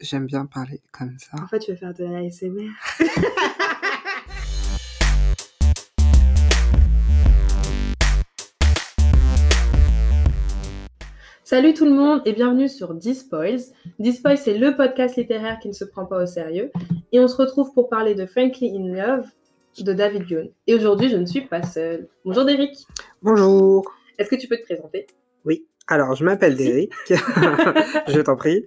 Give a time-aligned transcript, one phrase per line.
[0.00, 1.42] j'aime bien parler comme ça.
[1.42, 2.70] En fait, tu vas faire de la ASMR.
[11.44, 13.60] Salut tout le monde et bienvenue sur Dispoils.
[13.98, 16.70] Dispoils, c'est le podcast littéraire qui ne se prend pas au sérieux.
[17.10, 19.26] Et on se retrouve pour parler de Frankly in Love
[19.78, 20.50] de David Yoon.
[20.66, 22.08] Et aujourd'hui, je ne suis pas seule.
[22.24, 22.76] Bonjour Derek.
[23.22, 23.90] Bonjour.
[24.18, 25.06] Est-ce que tu peux te présenter?
[25.46, 25.66] Oui.
[25.90, 26.92] Alors, je m'appelle Derek.
[27.08, 28.66] je t'en prie.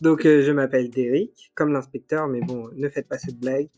[0.00, 3.68] Donc, euh, je m'appelle Derek, comme l'inspecteur, mais bon, ne faites pas cette blague.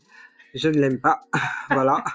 [0.53, 1.19] Je ne l'aime pas.
[1.69, 2.05] voilà.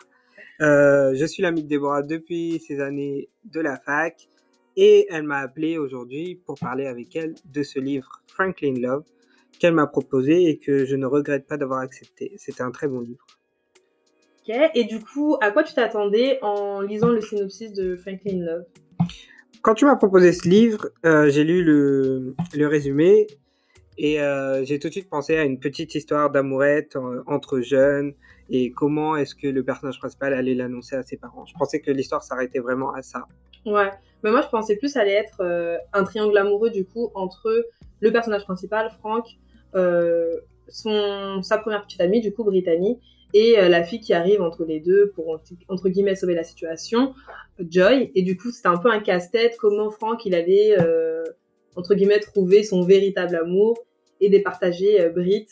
[0.63, 4.29] Euh, je suis l'ami de Déborah depuis ces années de la fac
[4.77, 9.05] et elle m'a appelé aujourd'hui pour parler avec elle de ce livre Franklin Love
[9.59, 12.33] qu'elle m'a proposé et que je ne regrette pas d'avoir accepté.
[12.37, 13.27] C'était un très bon livre.
[14.49, 18.65] Ok, et du coup, à quoi tu t'attendais en lisant le synopsis de Franklin Love?
[19.63, 23.27] Quand tu m'as proposé ce livre, euh, j'ai lu le, le, résumé
[23.99, 28.15] et euh, j'ai tout de suite pensé à une petite histoire d'amourette en, entre jeunes
[28.49, 31.45] et comment est-ce que le personnage principal allait l'annoncer à ses parents.
[31.45, 33.27] Je pensais que l'histoire s'arrêtait vraiment à ça.
[33.67, 33.91] Ouais,
[34.23, 37.67] mais moi je pensais plus allait être euh, un triangle amoureux du coup entre
[38.01, 39.27] le personnage principal, Frank,
[39.75, 40.37] euh,
[40.69, 42.99] son, sa première petite amie, du coup Brittany,
[43.35, 47.15] et euh, la fille qui arrive entre les deux pour entre guillemets sauver la situation,
[47.59, 48.11] Joy.
[48.15, 51.25] Et du coup c'était un peu un casse-tête comment Frank il allait euh,
[51.77, 53.79] entre guillemets trouver son véritable amour
[54.21, 55.47] et départager euh, Brit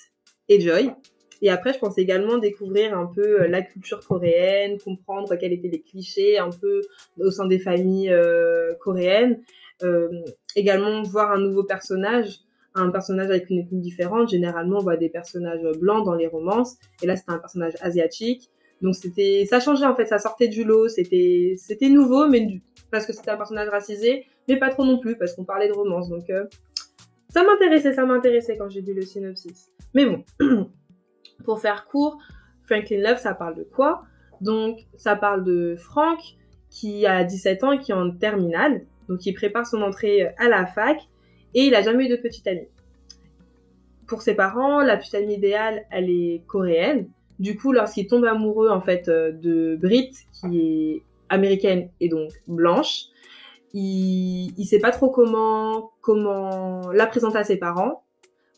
[0.49, 0.93] et Joy.
[1.41, 5.83] Et après, je pensais également découvrir un peu la culture coréenne, comprendre quels étaient les
[5.83, 6.81] clichés un peu
[7.19, 9.41] au sein des familles euh, coréennes.
[9.85, 10.09] Euh,
[10.57, 12.41] également voir un nouveau personnage,
[12.81, 14.29] un personnage avec une ethnie différente.
[14.29, 16.77] Généralement, on voit des personnages blancs dans les romances.
[17.03, 18.51] Et là, c'était un personnage asiatique.
[18.81, 20.89] Donc c'était, ça changeait en fait, ça sortait du lot.
[20.89, 25.17] C'était, c'était nouveau, mais parce que c'était un personnage racisé, mais pas trop non plus
[25.17, 26.09] parce qu'on parlait de romance.
[26.09, 26.45] Donc euh,
[27.29, 29.71] ça m'intéressait, ça m'intéressait quand j'ai lu le synopsis.
[29.95, 30.25] Mais bon.
[31.45, 32.19] Pour faire court,
[32.65, 34.03] Franklin Love, ça parle de quoi?
[34.41, 36.19] Donc, ça parle de Frank
[36.71, 40.49] qui a 17 ans et qui est en terminale, donc il prépare son entrée à
[40.49, 40.99] la fac
[41.55, 42.69] et il a jamais eu de petite amie.
[44.07, 47.09] Pour ses parents, la petite amie idéale, elle est coréenne.
[47.39, 53.05] Du coup, lorsqu'il tombe amoureux en fait de Brit, qui est américaine et donc blanche,
[53.75, 58.03] il, il sait pas trop comment comment la présenter à ses parents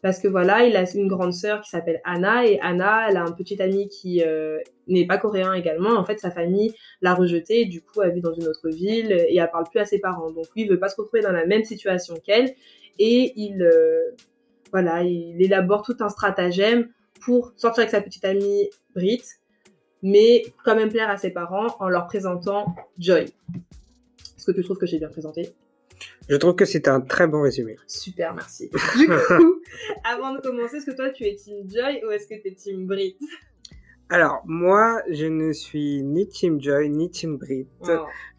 [0.03, 3.23] parce que voilà, il a une grande sœur qui s'appelle Anna et Anna, elle a
[3.23, 5.91] un petit ami qui euh, n'est pas coréen également.
[5.91, 9.13] En fait, sa famille l'a rejeté, et du coup, elle vit dans une autre ville
[9.13, 10.31] et elle parle plus à ses parents.
[10.31, 12.55] Donc lui, il veut pas se retrouver dans la même situation qu'elle
[12.99, 14.17] et il euh,
[14.73, 16.89] voilà, il élabore tout un stratagème
[17.21, 19.23] pour sortir avec sa petite amie Brit,
[20.03, 23.25] mais quand même plaire à ses parents en leur présentant Joy.
[23.25, 25.55] Est-ce que tu trouves que j'ai bien présenté?
[26.31, 27.77] Je trouve que c'est un très bon résumé.
[27.87, 28.71] Super, merci.
[28.97, 29.61] Du coup,
[30.05, 32.55] avant de commencer, est-ce que toi tu es Team Joy ou est-ce que tu es
[32.55, 33.19] Team Brit?
[34.09, 37.67] Alors, moi, je ne suis ni Team Joy ni Team Brit.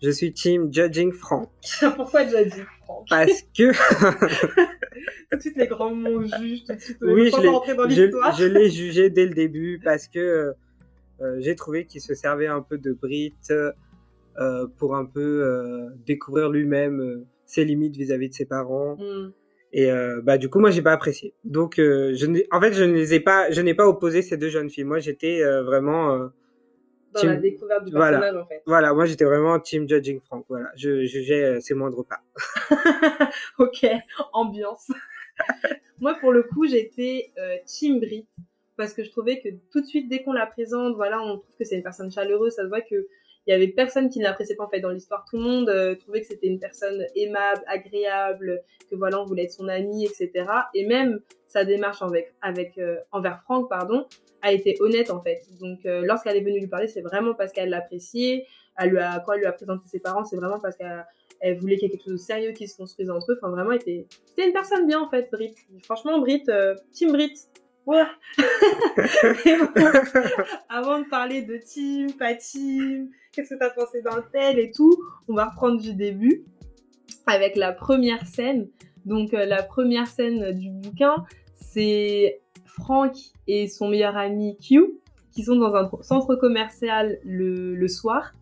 [0.01, 1.50] Je suis Team Judging Frank.
[1.96, 3.06] Pourquoi Judging Frank?
[3.09, 3.72] Parce que.
[5.31, 8.35] tout de suite, les grands mots jugent, tout de suite, oui, je rentrer dans l'histoire.
[8.35, 10.56] Je, je l'ai jugé dès le début parce que
[11.22, 15.90] euh, j'ai trouvé qu'il se servait un peu de Brit euh, pour un peu euh,
[16.06, 18.95] découvrir lui-même ses limites vis-à-vis de ses parents.
[18.95, 19.34] Mm.
[19.73, 21.34] Et euh, bah du coup moi j'ai pas apprécié.
[21.44, 24.38] Donc euh, je en fait je ne les ai pas je n'ai pas opposé ces
[24.38, 24.85] deux jeunes filles.
[24.85, 26.28] Moi j'étais euh, vraiment euh,
[27.13, 28.41] dans la découverte du personnage voilà.
[28.41, 28.63] en fait.
[28.66, 30.45] Voilà, moi j'étais vraiment team judging Frank.
[30.50, 32.22] Voilà, je jugeais ses moindres pas.
[33.59, 33.85] OK,
[34.33, 34.91] ambiance.
[36.00, 37.31] moi pour le coup, j'étais
[37.66, 38.28] team Brit
[38.78, 41.56] parce que je trouvais que tout de suite dès qu'on la présente, voilà, on trouve
[41.57, 43.07] que c'est une personne chaleureuse, ça se voit que
[43.47, 45.25] il y avait personne qui ne l'appréciait pas en fait dans l'histoire.
[45.29, 49.46] Tout le monde euh, trouvait que c'était une personne aimable, agréable, que voilà on voulait
[49.46, 50.46] être son ami, etc.
[50.74, 54.06] Et même sa démarche avec, avec euh, envers Franck, pardon,
[54.41, 55.41] a été honnête en fait.
[55.59, 58.46] Donc euh, lorsqu'elle est venue lui parler, c'est vraiment parce qu'elle l'appréciait.
[58.78, 61.06] Elle lui a quoi, elle lui a présenté ses parents, c'est vraiment parce qu'elle
[61.41, 63.38] elle voulait qu'il y ait quelque chose de sérieux qui se construise entre eux.
[63.41, 65.56] Enfin vraiment, était c'était une personne bien en fait, Brit.
[65.84, 67.34] Franchement, Brit, euh, Team Brit.
[67.88, 68.03] Ouais.
[68.38, 68.45] bon,
[70.69, 74.95] avant de parler de team, pas team, qu'est-ce que t'as pensé d'un tel et tout,
[75.28, 76.44] on va reprendre du début
[77.25, 78.68] avec la première scène.
[79.06, 83.16] Donc euh, la première scène du bouquin, c'est Frank
[83.48, 85.00] et son meilleur ami Q
[85.31, 88.33] qui sont dans un centre commercial le, le soir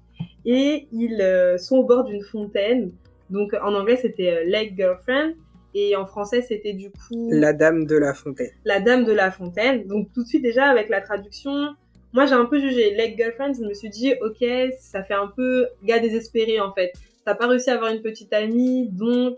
[0.46, 2.92] et ils euh, sont au bord d'une fontaine.
[3.30, 5.34] Donc en anglais c'était euh, Lake Girlfriend
[5.74, 8.52] et en français c'était du coup La Dame de la Fontaine.
[8.66, 9.86] La Dame de la Fontaine.
[9.88, 11.76] Donc tout de suite déjà avec la traduction,
[12.14, 14.46] moi j'ai un peu jugé Lake Girlfriend, je me suis dit ok
[14.80, 16.94] ça fait un peu gars désespéré en fait.
[17.26, 19.38] T'as pas réussi à avoir une petite amie donc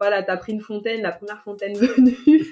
[0.00, 2.42] voilà, t'as pris une fontaine, la première fontaine venue,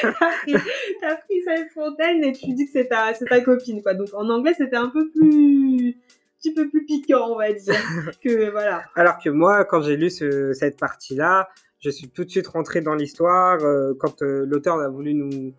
[0.00, 0.54] t'as pris,
[1.02, 3.94] as pris cette fontaine et tu dis que c'est ta, ta copine, quoi.
[3.94, 7.74] Donc en anglais, c'était un peu plus, un petit peu plus piquant, on va dire,
[8.22, 8.84] que voilà.
[8.94, 11.48] Alors que moi, quand j'ai lu ce, cette partie-là,
[11.84, 13.62] je suis tout de suite rentré dans l'histoire.
[13.62, 15.54] Euh, quand euh, l'auteur a voulu nous,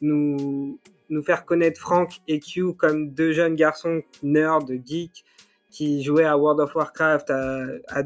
[0.00, 0.78] nous,
[1.08, 5.24] nous faire connaître Frank et Q comme deux jeunes garçons nerds, geeks,
[5.70, 8.02] qui jouaient à World of Warcraft, à, à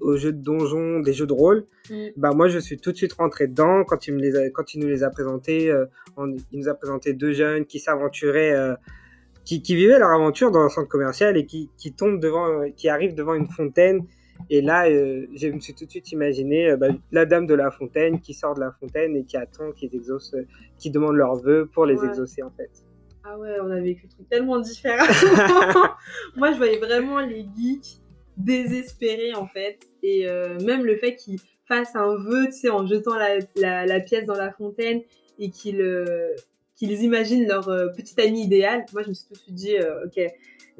[0.00, 2.08] aux jeux de donjons, des jeux de rôle, mm.
[2.16, 4.74] bah moi je suis tout de suite rentré dedans quand il, me les a, quand
[4.74, 5.70] il nous les a présentés.
[5.70, 5.84] Euh,
[6.18, 8.74] il nous a présenté deux jeunes qui s'aventuraient, euh,
[9.44, 12.88] qui, qui, vivaient leur aventure dans un centre commercial et qui, qui tombent devant, qui
[12.88, 14.06] arrivent devant une fontaine.
[14.50, 17.70] Et là, euh, je me suis tout de suite imaginé bah, la dame de la
[17.70, 20.36] fontaine qui sort de la fontaine et qui attend qu'ils exaucent,
[20.78, 22.70] qui demandent leurs vœux pour les exaucer en fait.
[23.24, 25.06] Ah ouais, on a vécu le truc tellement différent.
[26.36, 28.00] Moi, je voyais vraiment les geeks
[28.36, 29.78] désespérés, en fait.
[30.02, 34.00] Et euh, même le fait qu'ils fassent un vœu, tu sais, en jetant la, la,
[34.00, 35.02] pièce dans la fontaine
[35.38, 36.34] et qu'ils euh,
[36.74, 38.84] qu'ils imaginent leur euh, petite amie idéale.
[38.92, 40.20] Moi, je me suis tout de suite dit, ok,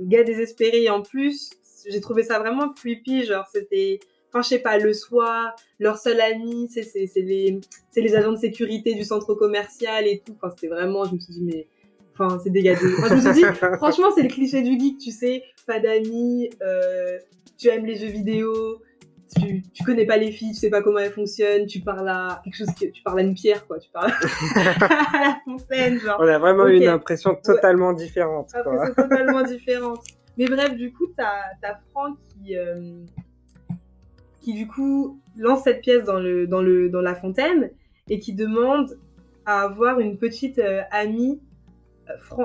[0.01, 0.91] gars désespéré.
[0.91, 1.51] En plus,
[1.89, 3.25] j'ai trouvé ça vraiment creepy.
[3.25, 4.01] Genre, c'était
[4.31, 6.87] enfin je sais pas, le soir, leur seul ami, c'est
[7.17, 7.61] les,
[7.95, 10.35] les agents de sécurité du centre commercial et tout.
[10.41, 11.67] Enfin, c'était vraiment, je me suis dit, mais
[12.15, 12.81] Enfin, c'est dégagé.
[12.81, 13.43] Je me suis dit,
[13.79, 17.19] franchement, c'est le cliché du geek, tu sais, pas d'amis, euh,
[17.59, 18.83] tu aimes les jeux vidéo,
[19.35, 22.41] tu, tu connais pas les filles, tu sais pas comment elles fonctionnent, tu parles à
[22.45, 24.13] quelque chose que tu parles à une pierre, quoi, tu parles
[24.55, 26.19] à la fontaine, genre.
[26.21, 28.53] On a vraiment eu une impression totalement différente.
[28.53, 28.73] Quoi.
[28.73, 30.05] Impression totalement différente.
[30.39, 33.05] Mais bref, du coup, t'as as Franck qui, euh,
[34.41, 37.71] qui du coup lance cette pièce dans le dans le dans la fontaine
[38.09, 38.99] et qui demande
[39.45, 41.41] à avoir une petite euh, amie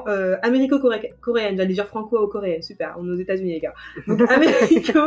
[0.07, 3.73] euh, américo-coréenne, j'allais dire franco-coréenne, super, on est aux États-Unis les gars.
[4.07, 4.99] Donc américo,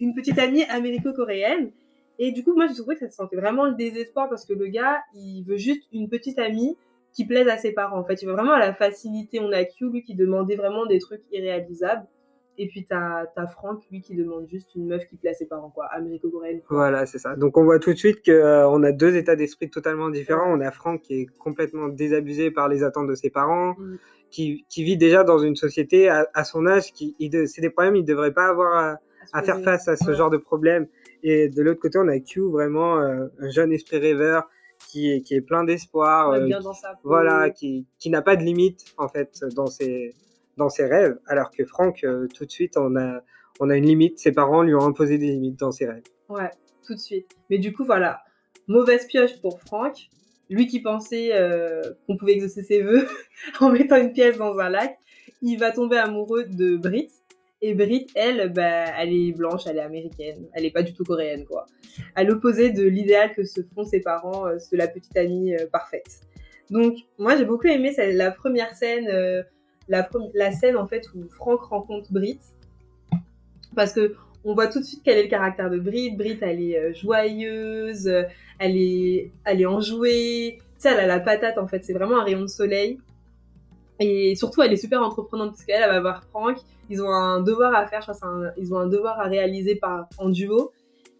[0.00, 1.70] une petite amie américo-coréenne.
[2.18, 4.66] Et du coup, moi, je trouvais que ça sentait vraiment le désespoir parce que le
[4.66, 6.76] gars, il veut juste une petite amie
[7.12, 7.98] qui plaise à ses parents.
[7.98, 9.40] En fait, il veut vraiment à la facilité.
[9.40, 12.06] On a Q, lui, qui demandait vraiment des trucs irréalisables.
[12.58, 15.46] Et puis, t'as as Franck, lui, qui demande juste une meuf qui plaît à ses
[15.46, 15.86] parents, quoi.
[15.86, 16.60] Américo-coréenne.
[16.68, 17.34] Voilà, c'est ça.
[17.34, 20.52] Donc, on voit tout de suite qu'on euh, on a deux états d'esprit totalement différents.
[20.52, 23.96] On a Franck qui est complètement désabusé par les attentes de ses parents, mm.
[24.30, 27.16] qui, qui, vit déjà dans une société à, son âge, qui,
[27.46, 28.98] c'est des problèmes, il devrait pas avoir
[29.32, 30.86] à, faire face à ce genre de problèmes.
[31.22, 34.48] Et de l'autre côté, on a Q, vraiment euh, un jeune esprit rêveur,
[34.90, 36.48] qui est, qui est plein d'espoir, euh,
[37.04, 40.14] voilà, qui, qui n'a pas de limite en fait dans ses
[40.56, 43.22] dans ses rêves, alors que Franck, euh, tout de suite, on a,
[43.60, 44.18] on a une limite.
[44.18, 46.02] Ses parents lui ont imposé des limites dans ses rêves.
[46.28, 46.50] Ouais,
[46.86, 47.30] tout de suite.
[47.50, 48.22] Mais du coup, voilà,
[48.68, 50.08] mauvaise pioche pour Franck.
[50.50, 53.06] Lui qui pensait euh, qu'on pouvait exaucer ses vœux
[53.60, 54.98] en mettant une pièce dans un lac,
[55.40, 57.10] il va tomber amoureux de Brit.
[57.62, 61.04] Et Brit, elle, bah, elle est blanche, elle est américaine, elle est pas du tout
[61.04, 61.66] coréenne, quoi.
[62.16, 66.20] À l'opposé de l'idéal que se font ses parents euh, de la petite amie parfaite.
[66.70, 69.44] Donc, moi, j'ai beaucoup aimé la première scène
[70.34, 72.40] la, scène en fait où Franck rencontre Brit.
[73.74, 76.16] Parce que on voit tout de suite quel est le caractère de Brit.
[76.16, 78.08] Brit, elle est euh, joyeuse,
[78.58, 80.58] elle est, elle est enjouée.
[80.58, 81.84] Tu sais, elle a la patate en fait.
[81.84, 82.98] C'est vraiment un rayon de soleil.
[84.00, 86.58] Et surtout, elle est super entreprenante parce qu'elle va voir Franck.
[86.90, 90.08] Ils ont un devoir à faire, je crois, ils ont un devoir à réaliser par,
[90.18, 90.72] en duo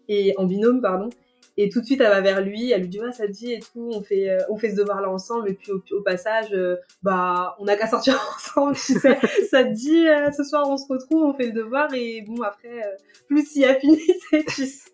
[0.09, 1.09] et en binôme, pardon.
[1.55, 3.53] Et tout de suite, elle va vers lui, elle lui dit, ouais, ça te dit
[3.53, 5.49] et tout, on fait, euh, on fait ce devoir-là ensemble.
[5.49, 9.19] Et puis, au, passage, euh, bah, on n'a qu'à sortir ensemble, tu sais.
[9.51, 11.93] ça te dit, euh, ce soir, on se retrouve, on fait le devoir.
[11.93, 12.81] Et bon, après,
[13.27, 14.01] plus s'il y a fini,
[14.47, 14.89] tu sais.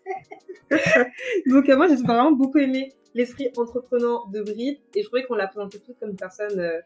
[1.46, 4.80] Donc, moi, j'ai vraiment beaucoup aimé l'esprit entreprenant de Brit.
[4.94, 6.82] Et je trouvais qu'on l'a présenté toute comme une personne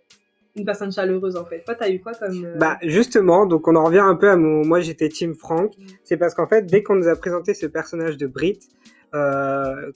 [0.56, 1.64] une personne chaleureuse en fait.
[1.64, 4.64] Toi, t'as eu quoi comme Bah justement, donc on en revient un peu à mon.
[4.64, 5.76] Moi, j'étais Team Frank.
[5.76, 5.87] Mm.
[6.04, 8.60] C'est parce qu'en fait, dès qu'on nous a présenté ce personnage de Brit,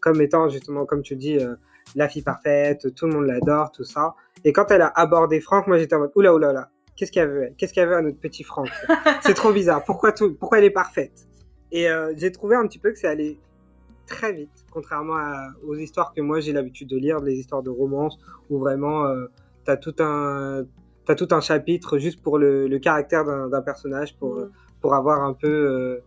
[0.01, 1.55] comme étant justement, comme tu dis, euh,
[1.95, 4.15] la fille parfaite, tout le monde l'adore, tout ça.
[4.45, 7.29] Et quand elle a abordé Franck, moi j'étais en mode oula oula oula, qu'est-ce qu'elle
[7.29, 8.71] veut Qu'est-ce qu'elle veut à notre petit Franck?
[9.23, 9.85] C'est trop bizarre.
[9.85, 11.27] Pourquoi tout Pourquoi elle est parfaite?
[11.73, 13.39] Et euh, j'ai trouvé un petit peu que c'est allé
[14.07, 15.19] très vite, contrairement
[15.67, 19.27] aux histoires que moi j'ai l'habitude de lire, les histoires de romance, où vraiment euh,
[19.65, 20.65] t'as tout un
[21.05, 24.51] t'as tout un chapitre juste pour le, le caractère d'un personnage, pour mm.
[24.81, 26.01] pour avoir un peu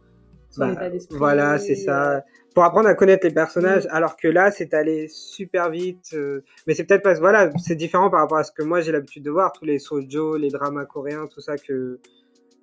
[0.58, 0.75] bah,
[1.12, 5.70] voilà, c'est ça pour apprendre à connaître les personnages, alors que là, c'est allé super
[5.70, 6.12] vite.
[6.13, 8.81] Euh, mais c'est peut-être parce que voilà, c'est différent par rapport à ce que moi
[8.81, 12.00] j'ai l'habitude de voir, tous les sojo, les dramas coréens, tout ça que,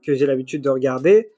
[0.04, 1.32] que j'ai l'habitude de regarder,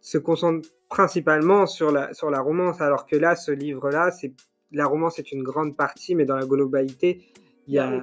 [0.00, 4.32] se concentre principalement sur la, sur la romance, alors que là, ce livre-là, c'est
[4.70, 7.20] la romance est une grande partie, mais dans la globalité,
[7.66, 8.00] il y a,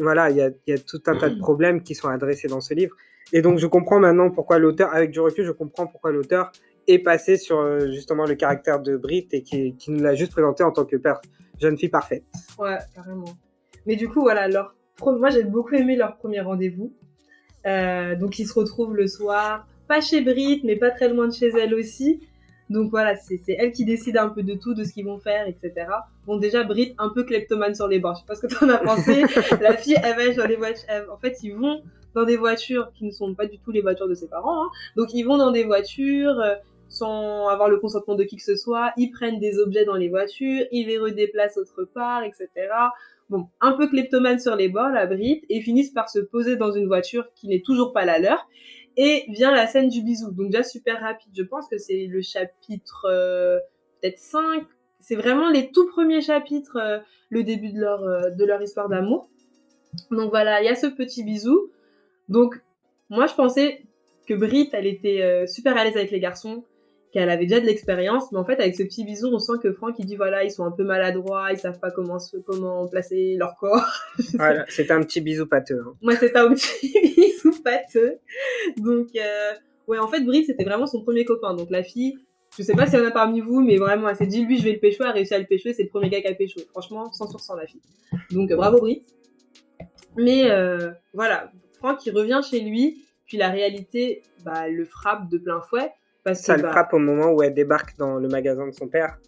[0.00, 2.48] voilà, il y a, il y a tout un tas de problèmes qui sont adressés
[2.48, 2.96] dans ce livre.
[3.32, 6.50] Et donc, je comprends maintenant pourquoi l'auteur, avec du recul, je comprends pourquoi l'auteur
[6.90, 10.32] est passé sur euh, justement le caractère de Brit et qui, qui nous l'a juste
[10.32, 11.20] présenté en tant que père,
[11.60, 12.24] jeune fille parfaite.
[12.58, 13.34] Ouais, carrément.
[13.86, 14.74] Mais du coup, voilà, leur
[15.06, 16.92] moi j'ai beaucoup aimé leur premier rendez-vous.
[17.66, 21.32] Euh, donc ils se retrouvent le soir, pas chez Brit, mais pas très loin de
[21.32, 22.20] chez elle aussi.
[22.68, 25.48] Donc voilà, c'est elle qui décide un peu de tout, de ce qu'ils vont faire,
[25.48, 25.72] etc.
[26.24, 28.14] Bon déjà, Brit, un peu kleptomane sur les bords.
[28.14, 29.24] Je sais pas ce que t'en as pensé.
[29.60, 30.86] La fille, elle va dans les voitures.
[31.12, 31.82] En fait, ils vont
[32.14, 34.64] dans des voitures qui ne sont pas du tout les voitures de ses parents.
[34.64, 34.68] hein.
[34.96, 36.54] Donc ils vont dans des voitures euh,
[36.90, 38.92] sans avoir le consentement de qui que ce soit.
[38.98, 42.48] Ils prennent des objets dans les voitures, ils les redéplacent autre part, etc.
[43.30, 46.72] Bon, un peu kleptomane sur les bords, la Brit, et finissent par se poser dans
[46.72, 48.46] une voiture qui n'est toujours pas la leur.
[48.96, 50.32] Et vient la scène du bisou.
[50.32, 51.32] Donc déjà super rapide.
[51.34, 53.58] Je pense que c'est le chapitre euh,
[54.02, 54.64] peut-être 5.
[54.98, 56.98] C'est vraiment les tout premiers chapitres, euh,
[57.30, 59.30] le début de leur, euh, de leur histoire d'amour.
[60.10, 61.70] Donc voilà, il y a ce petit bisou.
[62.28, 62.60] Donc
[63.08, 63.82] moi je pensais
[64.30, 66.64] que Brit, elle était euh, super à l'aise avec les garçons,
[67.12, 69.72] qu'elle avait déjà de l'expérience, mais en fait avec ce petit bisou, on sent que
[69.72, 72.86] Franck il dit voilà, ils sont un peu maladroits, ils savent pas comment se, comment
[72.86, 73.84] placer leur corps.
[74.34, 75.82] Voilà, c'est un petit bisou pâteux.
[75.84, 75.94] hein.
[76.02, 78.18] Moi, c'est un petit bisou pâteux.
[78.76, 79.52] Donc, euh,
[79.88, 81.54] ouais, en fait, Brit, c'était vraiment son premier copain.
[81.54, 82.16] Donc, la fille,
[82.56, 84.58] je sais pas s'il y en a parmi vous, mais vraiment, elle s'est dit, lui,
[84.58, 86.28] je vais le pécho, elle a réussi à le pécho, c'est le premier gars qui
[86.28, 86.60] a pécho.
[86.70, 87.80] Franchement, 100 sur 100, la fille.
[88.30, 89.02] Donc, bravo, Brit.
[90.16, 95.38] Mais, euh, voilà, Franck, il revient chez lui, puis la réalité, bah, le frappe de
[95.38, 95.90] plein fouet.
[96.24, 98.72] Parce Ça que, le bah, frappe au moment où elle débarque dans le magasin de
[98.72, 99.18] son père.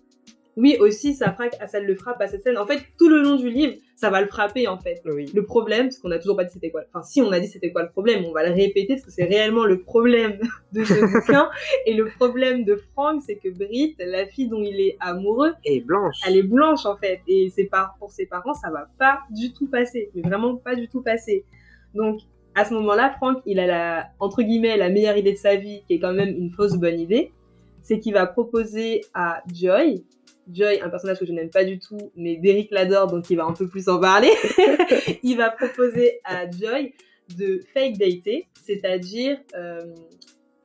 [0.58, 2.58] Oui, aussi, ça, frappe, ça le frappe à cette scène.
[2.58, 5.00] En fait, tout le long du livre, ça va le frapper, en fait.
[5.06, 5.30] Oui.
[5.34, 6.82] Le problème, parce qu'on a toujours pas dit c'était quoi.
[6.92, 9.10] Enfin, si on a dit c'était quoi le problème, on va le répéter parce que
[9.10, 10.38] c'est réellement le problème
[10.72, 11.48] de ce bouquin.
[11.86, 15.80] Et le problème de Frank, c'est que Brit, la fille dont il est amoureux, Et
[15.80, 16.16] blanche.
[16.26, 17.20] elle est blanche en fait.
[17.26, 20.10] Et c'est pas pour ses parents, ça va pas du tout passer.
[20.14, 21.46] Mais vraiment pas du tout passer.
[21.94, 22.20] Donc,
[22.54, 25.82] à ce moment-là, Frank, il a la, entre guillemets, la meilleure idée de sa vie,
[25.86, 27.32] qui est quand même une fausse bonne idée.
[27.80, 30.04] C'est qu'il va proposer à Joy,
[30.50, 33.44] Joy, un personnage que je n'aime pas du tout, mais Derek l'adore, donc il va
[33.44, 34.30] un peu plus en parler.
[35.22, 36.92] il va proposer à Joy
[37.36, 39.94] de fake dater, c'est-à-dire euh,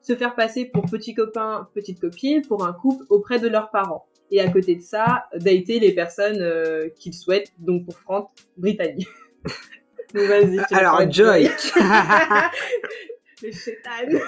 [0.02, 4.06] se faire passer pour petit copain, petite copine, pour un couple auprès de leurs parents.
[4.32, 9.06] Et à côté de ça, dater les personnes euh, qu'ils souhaitent, donc pour Franck, Brittany.
[10.14, 10.60] vas-y.
[10.72, 11.50] Alors, Joy.
[13.44, 14.20] Le chétan.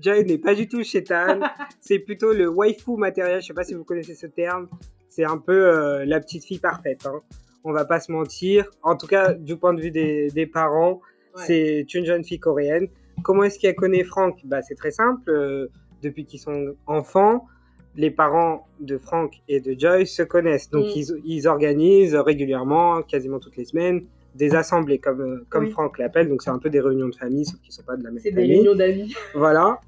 [0.00, 1.48] Joy n'est pas du tout chétane.
[1.80, 3.40] c'est plutôt le waifu matériel.
[3.40, 4.68] Je sais pas si vous connaissez ce terme.
[5.08, 7.06] C'est un peu euh, la petite fille parfaite.
[7.06, 7.20] Hein.
[7.64, 8.68] On va pas se mentir.
[8.82, 11.00] En tout cas, du point de vue des, des parents,
[11.36, 11.44] Ouais.
[11.46, 12.88] c'est une jeune fille coréenne.
[13.22, 14.40] Comment est-ce qu'elle connaît Franck?
[14.44, 15.30] Bah, C'est très simple.
[15.30, 15.68] Euh,
[16.02, 17.46] depuis qu'ils sont enfants,
[17.94, 20.70] les parents de Franck et de Joy se connaissent.
[20.70, 20.92] Donc, Mm.
[20.96, 24.06] ils, ils organisent régulièrement, quasiment toutes les semaines,
[24.38, 25.70] des assemblées, comme, euh, comme Oui.
[25.72, 26.28] Franck l'appelle.
[26.28, 28.20] Donc, c'est un peu des réunions de famille, sauf qu'ils sont pas de la même
[28.22, 28.56] C'est des famille.
[28.56, 29.14] réunions d'amis.
[29.34, 29.80] Voilà.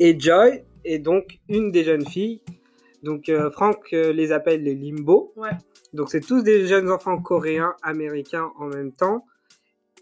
[0.00, 2.40] Et Joy est donc une des jeunes filles.
[3.02, 5.32] Donc euh, Franck euh, les appelle les limbo.
[5.36, 5.50] Ouais.
[5.94, 9.24] Donc c'est tous des jeunes enfants coréens, américains en même temps.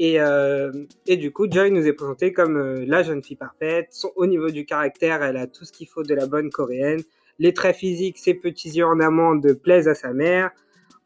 [0.01, 0.71] Et, euh,
[1.07, 3.89] et du coup, Joy nous est présentée comme la jeune fille parfaite.
[3.91, 7.03] Son, au niveau du caractère, elle a tout ce qu'il faut de la bonne coréenne.
[7.41, 10.51] Les traits physiques, ses petits yeux en amande plaisent à sa mère.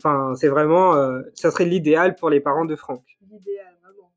[0.05, 3.05] Enfin, c'est vraiment, euh, ça serait l'idéal pour les parents de Franck.
[3.31, 4.11] L'idéal, vraiment.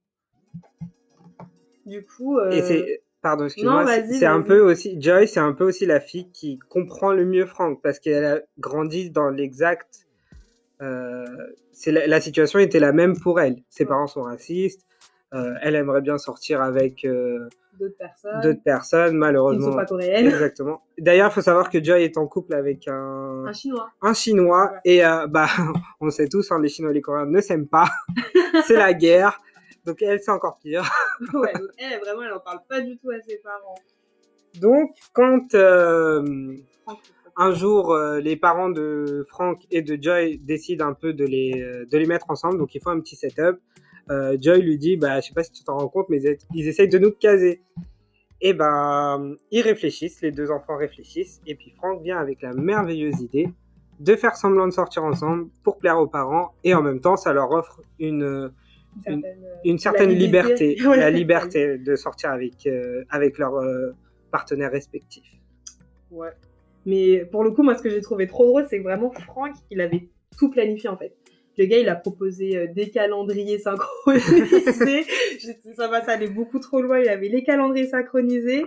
[1.85, 2.39] Du coup.
[2.39, 5.99] euh, Et c'est, pardon, excuse-moi, c'est un peu aussi, Joy, c'est un peu aussi la
[5.99, 10.07] fille qui comprend le mieux Frank parce qu'elle a grandi dans l'exact.
[10.81, 11.25] Euh,
[11.85, 13.57] la, la situation était la même pour elle.
[13.69, 13.89] Ses Ouais.
[13.89, 14.85] parents sont racistes.
[15.35, 17.47] Euh, elle aimerait bien sortir avec euh,
[17.79, 19.71] d'autres personnes d'autres personnes, qui ne malheureusement.
[19.71, 20.27] sont pas coréennes.
[20.27, 20.81] Exactement.
[20.97, 23.89] D'ailleurs, il faut savoir que Joy est en couple avec un, Un chinois.
[24.01, 24.79] un Chinois Ouais.
[24.85, 25.47] et euh, bah,
[25.99, 27.89] on sait tous, hein, les Chinois et les Coréens ne s'aiment pas.
[28.65, 29.39] c'est la guerre.
[29.85, 30.89] Donc elle, c'est encore pire.
[31.33, 33.75] ouais, donc elle, vraiment, elle en parle pas du tout à ses parents.
[34.61, 36.55] Donc, quand euh,
[37.35, 41.51] un jour euh, les parents de Frank et de Joy décident un peu de les,
[41.91, 43.59] de les mettre ensemble, donc ils font un petit setup,
[44.09, 46.37] euh, Joy lui dit bah, Je sais pas si tu t'en rends compte, mais ils,
[46.53, 47.61] ils essayent de nous caser.
[48.41, 53.21] Et ben, ils réfléchissent, les deux enfants réfléchissent, et puis Frank vient avec la merveilleuse
[53.21, 53.49] idée
[53.99, 57.31] de faire semblant de sortir ensemble pour plaire aux parents, et en même temps, ça
[57.33, 58.51] leur offre une,
[58.95, 63.55] une certaine, euh, une certaine la liberté, la liberté de sortir avec, euh, avec leurs
[63.55, 63.91] euh,
[64.31, 65.39] partenaires respectifs.
[66.11, 66.29] Ouais.
[66.85, 69.53] Mais pour le coup, moi, ce que j'ai trouvé trop drôle, c'est que vraiment Franck,
[69.71, 71.15] il avait tout planifié en fait.
[71.57, 75.05] Le gars, il a proposé euh, des calendriers synchronisés.
[75.75, 76.99] Ça va, ça allait beaucoup trop loin.
[76.99, 78.65] Il avait les calendriers synchronisés.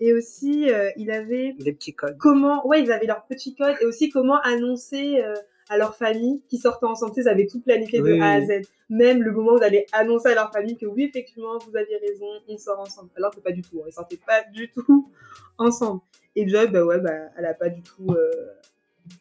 [0.00, 2.16] Et aussi, euh, il avait Des petits codes.
[2.18, 5.32] comment, ouais, ils avaient leur petit code et aussi comment annoncer euh,
[5.70, 7.12] à leur famille qui sortaient ensemble.
[7.14, 8.40] Tu sais, ils avaient tout planifié de A à.
[8.42, 8.62] Z.
[8.90, 11.96] Même le moment où vous allez annoncer à leur famille que oui, effectivement, vous aviez
[11.96, 13.08] raison, on sort ensemble.
[13.16, 15.10] Alors que pas du tout, hein, ils sortaient pas du tout
[15.58, 16.02] ensemble.
[16.34, 18.30] Et Joy, bah ouais, bah, elle a pas du tout, euh,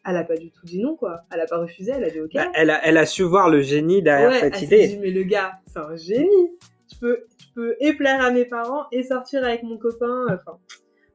[0.06, 1.22] elle a pas du tout dit non, quoi.
[1.34, 2.32] Elle a pas refusé, elle a dit ok.
[2.34, 4.88] Bah, elle, a, elle a su voir le génie derrière Ouais, cette elle s'est idée.
[4.88, 6.52] dit, mais le gars, c'est un génie.
[6.94, 10.26] Je peux, je peux et plaire à mes parents et sortir avec mon copain.
[10.28, 10.58] Enfin,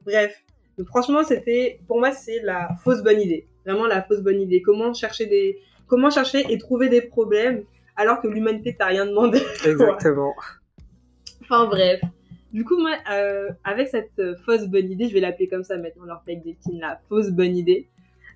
[0.05, 0.43] bref.
[0.77, 3.47] Donc, franchement, c'était, pour moi, c'est la fausse bonne idée.
[3.65, 4.61] Vraiment la fausse bonne idée.
[4.61, 7.63] Comment chercher des, comment chercher et trouver des problèmes
[7.95, 9.39] alors que l'humanité t'a rien demandé.
[9.65, 10.33] Exactement.
[11.41, 12.01] Enfin, bref.
[12.53, 15.77] Du coup, moi, euh, avec cette euh, fausse bonne idée, je vais l'appeler comme ça
[15.77, 17.87] maintenant, leur fake dating, la fausse bonne idée.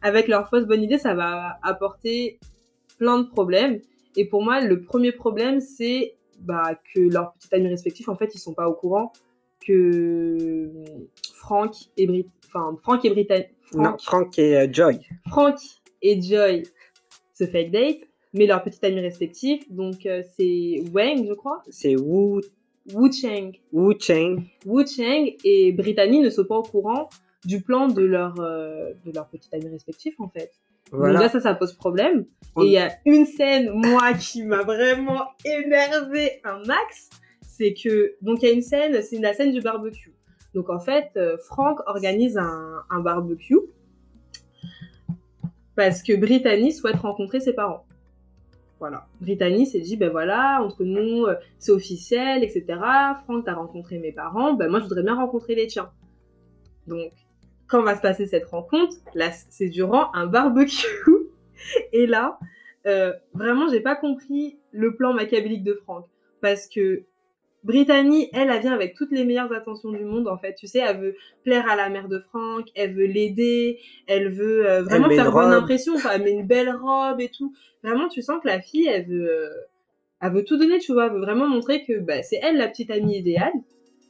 [0.02, 2.40] Avec leur fausse bonne idée, ça va apporter
[2.98, 3.80] plein de problèmes.
[4.16, 8.34] Et pour moi, le premier problème, c'est bah, que leurs petits amis respectifs, en fait,
[8.36, 9.12] ils sont pas au courant
[9.66, 10.70] que
[11.34, 12.28] Franck et Brit...
[12.48, 15.00] enfin, Franck et Britannique, Non, Frank et euh, Joy.
[15.28, 15.58] Franck
[16.02, 16.64] et Joy
[17.34, 17.98] se fake date,
[18.34, 22.42] mais leurs petits amis respectifs, donc euh, c'est Wang, je crois, C'est Wu,
[22.94, 24.44] Wu Cheng, Wu Cheng.
[24.66, 27.10] Wu Cheng et Brittany ne sont pas au courant
[27.46, 30.52] du plan de leur euh, de leur petit ami respectif en fait.
[30.92, 32.26] Donc là ça ça pose problème.
[32.56, 37.10] On- Et il y a une scène moi qui m'a vraiment énervé un max,
[37.42, 40.14] c'est que donc il y a une scène, c'est la scène du barbecue.
[40.54, 43.60] Donc en fait euh, Franck organise un, un barbecue
[45.76, 47.86] parce que Brittany souhaite rencontrer ses parents.
[48.80, 49.08] Voilà.
[49.22, 52.66] Brittany s'est dit, ben voilà, entre nous, euh, c'est officiel, etc.
[53.24, 55.90] Franck, t'as rencontré mes parents, ben moi, je voudrais bien rencontrer les tiens.
[56.88, 57.12] Donc,
[57.68, 60.86] quand va se passer cette rencontre Là, c'est durant un barbecue.
[61.94, 62.40] Et là,
[62.86, 66.06] euh, vraiment, j'ai pas compris le plan machiavélique de Franck.
[66.42, 67.04] Parce que
[67.64, 70.54] Brittany, elle, elle vient avec toutes les meilleures attentions du monde, en fait.
[70.54, 74.70] Tu sais, elle veut plaire à la mère de Franck, elle veut l'aider, elle veut
[74.70, 75.64] euh, vraiment faire une bonne robe.
[75.64, 76.12] impression, quoi.
[76.14, 77.56] Elle met une belle robe et tout.
[77.84, 79.50] Vraiment, tu sens que la fille, elle veut, euh,
[80.22, 81.08] elle veut tout donner, tu vois.
[81.08, 83.54] Elle veut vraiment montrer que bah, c'est elle la petite amie idéale.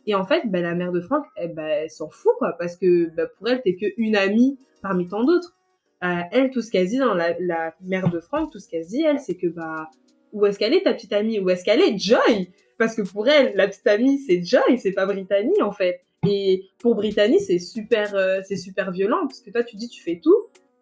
[0.07, 2.53] Et en fait, bah, la mère de Franck, eh bah, elle s'en fout, quoi.
[2.59, 5.55] Parce que bah, pour elle, t'es qu'une amie parmi tant d'autres.
[6.03, 9.01] Euh, elle, tout ce qu'elle dit, dans la, mère de Franck, tout ce qu'elle dit,
[9.01, 9.89] elle, c'est que, bah,
[10.33, 11.39] où est-ce qu'elle est, ta petite amie?
[11.39, 11.97] Où est-ce qu'elle est?
[11.97, 16.01] Joy Parce que pour elle, la petite amie, c'est Joy, c'est pas Brittany, en fait.
[16.27, 20.01] Et pour Brittany, c'est super, euh, c'est super violent, parce que toi, tu dis, tu
[20.03, 20.37] fais tout,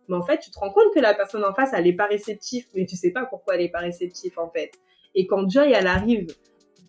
[0.09, 2.07] mais en fait, tu te rends compte que la personne en face, elle est pas
[2.07, 4.71] réceptive, mais tu sais pas pourquoi elle est pas réceptive, en fait.
[5.15, 6.27] Et quand Joy, elle arrive,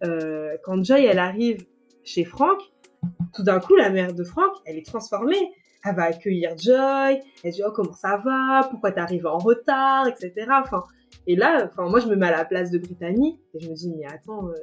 [0.03, 1.65] euh, quand Joy, elle arrive
[2.05, 2.61] chez Franck,
[3.35, 5.53] tout d'un coup, la mère de Franck, elle est transformée.
[5.87, 8.67] Elle va accueillir Joy, elle dit, oh, comment ça va?
[8.71, 10.47] Pourquoi t'arrives en retard, etc.
[10.63, 10.83] Enfin,
[11.27, 13.75] et là, enfin, moi, je me mets à la place de Brittany, et je me
[13.75, 14.55] dis, mais attends, euh,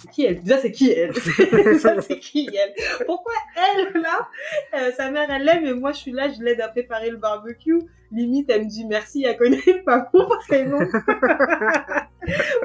[0.00, 0.42] c'est qui elle?
[0.42, 1.14] Déjà, c'est qui elle?
[1.80, 2.74] Ça, c'est qui elle?
[3.04, 4.28] Pourquoi elle, là?
[4.74, 7.16] Euh, Sa mère, elle l'aime, et moi, je suis là, je l'aide à préparer le
[7.16, 7.80] barbecue.
[8.12, 10.78] Limite, elle me dit merci, elle connaît pas mon prénom.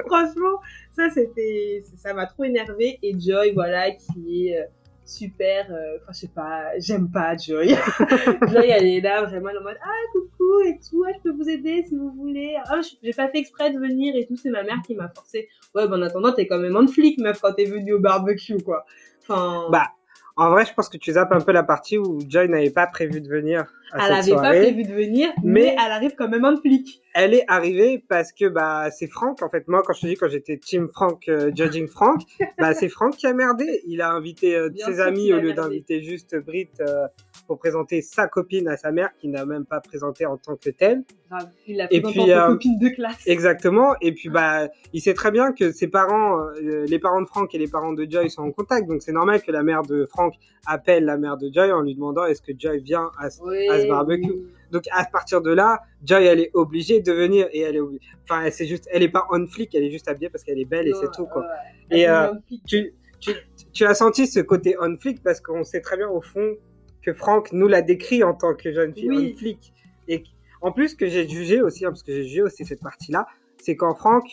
[0.06, 1.82] Franchement, ça, c'était...
[1.96, 2.98] Ça m'a trop énervé.
[3.02, 4.68] Et Joy, voilà, qui est...
[5.04, 7.68] super, euh, enfin je sais pas, j'aime pas Joy.
[8.48, 11.48] Joy elle est là vraiment en mode ah coucou et tout, ah, je peux vous
[11.48, 12.56] aider si vous voulez.
[12.66, 15.48] Ah j'ai pas fait exprès de venir et tout, c'est ma mère qui m'a forcé.
[15.74, 18.58] Ouais, ben en attendant t'es quand même un flic meuf quand t'es venue au barbecue
[18.62, 18.84] quoi.
[19.22, 19.88] Enfin, Bah,
[20.36, 22.86] En vrai, je pense que tu zappes un peu la partie où Joy n'avait pas
[22.86, 23.64] prévu de venir
[23.94, 26.56] à elle cette avait pas prévu de venir, mais, mais- elle arrive quand même en
[26.56, 27.00] flic.
[27.14, 29.68] Elle est arrivée parce que bah c'est Franck en fait.
[29.68, 32.20] Moi, quand je te dis quand j'étais Team Frank euh, judging Frank,
[32.58, 33.82] bah c'est Franck qui a merdé.
[33.86, 37.06] Il a invité euh, ses amis au lieu d'inviter juste Brit euh,
[37.46, 40.70] pour présenter sa copine à sa mère qui n'a même pas présenté en tant que
[40.70, 41.04] telle.
[41.30, 43.22] Grave, il l'a puis, en tant que euh, copine de classe.
[43.26, 43.94] Exactement.
[44.00, 47.58] Et puis bah, il sait très bien que ses parents, les parents de Frank et
[47.58, 48.88] les parents de Joy sont en contact.
[48.88, 50.34] Donc c'est normal que la mère de Frank
[50.66, 53.28] appelle la mère de Joy en lui demandant est-ce que Joy vient à.
[53.42, 54.32] Oui, à barbecue.
[54.70, 57.80] Donc à partir de là, Joy elle est obligée de venir et elle est
[58.24, 60.58] enfin elle c'est juste elle est pas on flic, elle est juste habillée parce qu'elle
[60.58, 61.42] est belle et c'est tout quoi.
[61.90, 62.00] ouais.
[62.00, 62.32] Et, euh.
[62.66, 63.32] Tu, tu
[63.72, 66.56] tu as senti ce côté on flic parce qu'on sait très bien au fond
[67.02, 69.32] que Franck nous l'a décrit en tant que jeune fille Oui.
[69.34, 69.72] on flic
[70.08, 70.24] et
[70.60, 73.26] en plus que j'ai jugé aussi hein, parce que j'ai jugé aussi cette partie là,
[73.58, 74.24] c'est quand Franck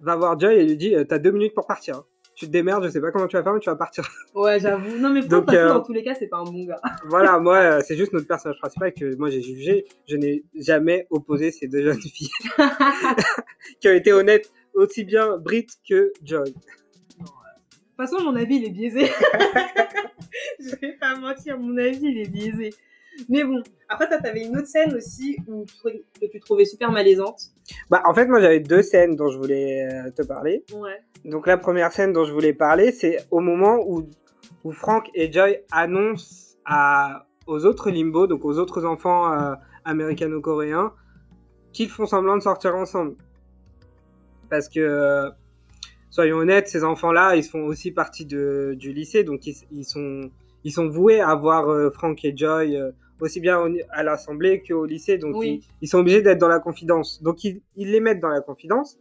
[0.00, 1.96] va voir Joy et lui dit euh, t'as deux minutes pour partir.
[1.96, 2.04] hein.
[2.40, 4.08] Tu te démerdes, je sais pas comment tu vas faire mais tu vas partir.
[4.34, 4.96] Ouais, j'avoue.
[4.96, 6.80] Non, mais Franck, Donc, euh, dans tous les cas, c'est pas un bon gars.
[7.04, 9.84] voilà, moi, euh, c'est juste notre personnage principal que moi j'ai jugé.
[10.08, 12.30] Je n'ai jamais opposé ces deux jeunes filles
[13.78, 16.44] qui ont été honnêtes aussi bien Brit que Joy.
[16.44, 17.36] De toute
[17.98, 19.04] façon, mon avis, il est biaisé.
[20.60, 22.70] je vais pas mentir, mon avis, il est biaisé.
[23.28, 26.90] Mais bon, après, toi, t'avais une autre scène aussi où tu que tu trouvais super
[26.90, 27.50] malaisante.
[27.90, 30.64] Bah, en fait, moi j'avais deux scènes dont je voulais euh, te parler.
[30.74, 30.98] Ouais.
[31.24, 34.06] Donc la première scène dont je voulais parler, c'est au moment où,
[34.64, 39.54] où Frank et Joy annoncent à, aux autres limbo, donc aux autres enfants euh,
[39.84, 40.92] américano-coréens,
[41.72, 43.16] qu'ils font semblant de sortir ensemble.
[44.48, 45.30] Parce que, euh,
[46.10, 50.30] soyons honnêtes, ces enfants-là, ils font aussi partie de, du lycée, donc ils, ils sont,
[50.64, 54.84] ils sont voués à voir euh, Frank et Joy euh, aussi bien à l'assemblée qu'au
[54.84, 55.60] lycée, donc Oui.
[55.62, 57.22] ils, ils sont obligés d'être dans la confidence.
[57.22, 58.98] Donc ils, ils les mettent dans la confidence.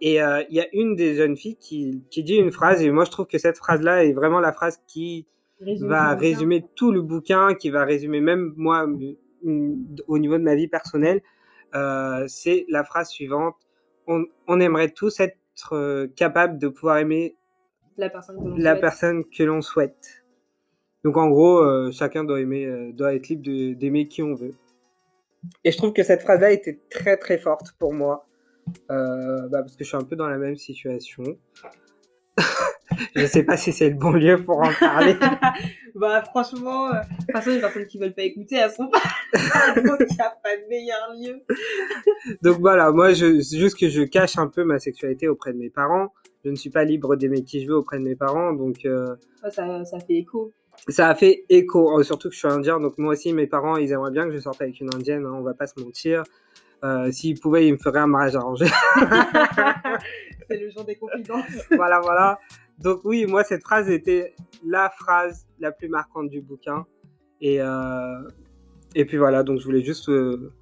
[0.00, 2.90] Et euh, il y a une des jeunes filles qui, qui dit une phrase, et
[2.90, 5.26] moi je trouve que cette phrase-là est vraiment la phrase qui
[5.58, 8.86] Résume va résumer tout le bouquin, qui va résumer même moi
[9.42, 11.22] au niveau de ma vie personnelle.
[11.74, 13.56] Euh, c'est la phrase suivante
[14.06, 15.36] on, on aimerait tous être
[15.72, 17.36] euh, capables de pouvoir aimer
[18.58, 20.24] la personne que l'on souhaite.
[21.06, 23.44] Donc en gros, euh, chacun doit aimer, euh, doit être libre
[23.78, 24.50] d'aimer qui on veut.
[25.62, 28.26] Et je trouve que cette phrase-là était très très forte pour moi,
[28.90, 31.22] euh, bah, parce que je suis un peu dans la même situation.
[33.14, 35.14] je sais pas si c'est le bon lieu pour en parler.
[35.94, 38.98] bah franchement, de toute façon, les personnes qui veulent pas écouter, elles sont pas.
[39.76, 41.40] Donc il n'y a pas de meilleur lieu.
[42.42, 45.58] Donc voilà, moi, je, c'est juste que je cache un peu ma sexualité auprès de
[45.58, 46.12] mes parents.
[46.44, 48.88] Je ne suis pas libre d'aimer qui je veux auprès de mes parents, donc
[49.52, 50.52] ça fait écho.
[50.88, 51.98] Ça a fait écho.
[51.98, 54.32] Euh, Surtout que je suis indien, donc moi aussi, mes parents, ils aimeraient bien que
[54.32, 55.24] je sorte avec une indienne.
[55.26, 56.22] Hein, on va pas se mentir.
[56.84, 58.66] Euh, S'ils pouvaient, ils me feraient un mariage arrangé.
[60.48, 61.44] c'est le jour des confidences.
[61.70, 62.38] voilà, voilà.
[62.78, 64.34] Donc oui, moi, cette phrase était
[64.66, 66.86] la phrase la plus marquante du bouquin.
[67.40, 68.22] Et, euh,
[68.94, 70.52] et puis voilà, donc je voulais juste euh,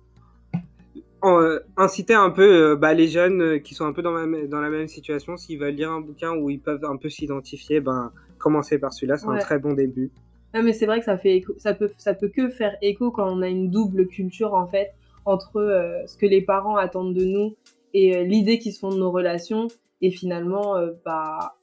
[1.23, 4.71] en- inciter un peu bah, les jeunes qui sont un peu dans, ma- dans la
[4.71, 8.13] même situation, s'ils veulent lire un bouquin où ils peuvent un peu s'identifier, ben,
[8.45, 10.13] commencer par celui-là, c'est un très bon début.
[10.53, 13.11] Non, mais c'est vrai que ça fait écho, ça peut, ça peut que faire écho
[13.11, 14.93] quand on a une double culture en fait
[15.25, 17.57] entre euh, ce que les parents attendent de nous
[17.95, 19.69] et euh, l'idée qu'ils se font de nos relations
[20.03, 21.57] et finalement euh, bah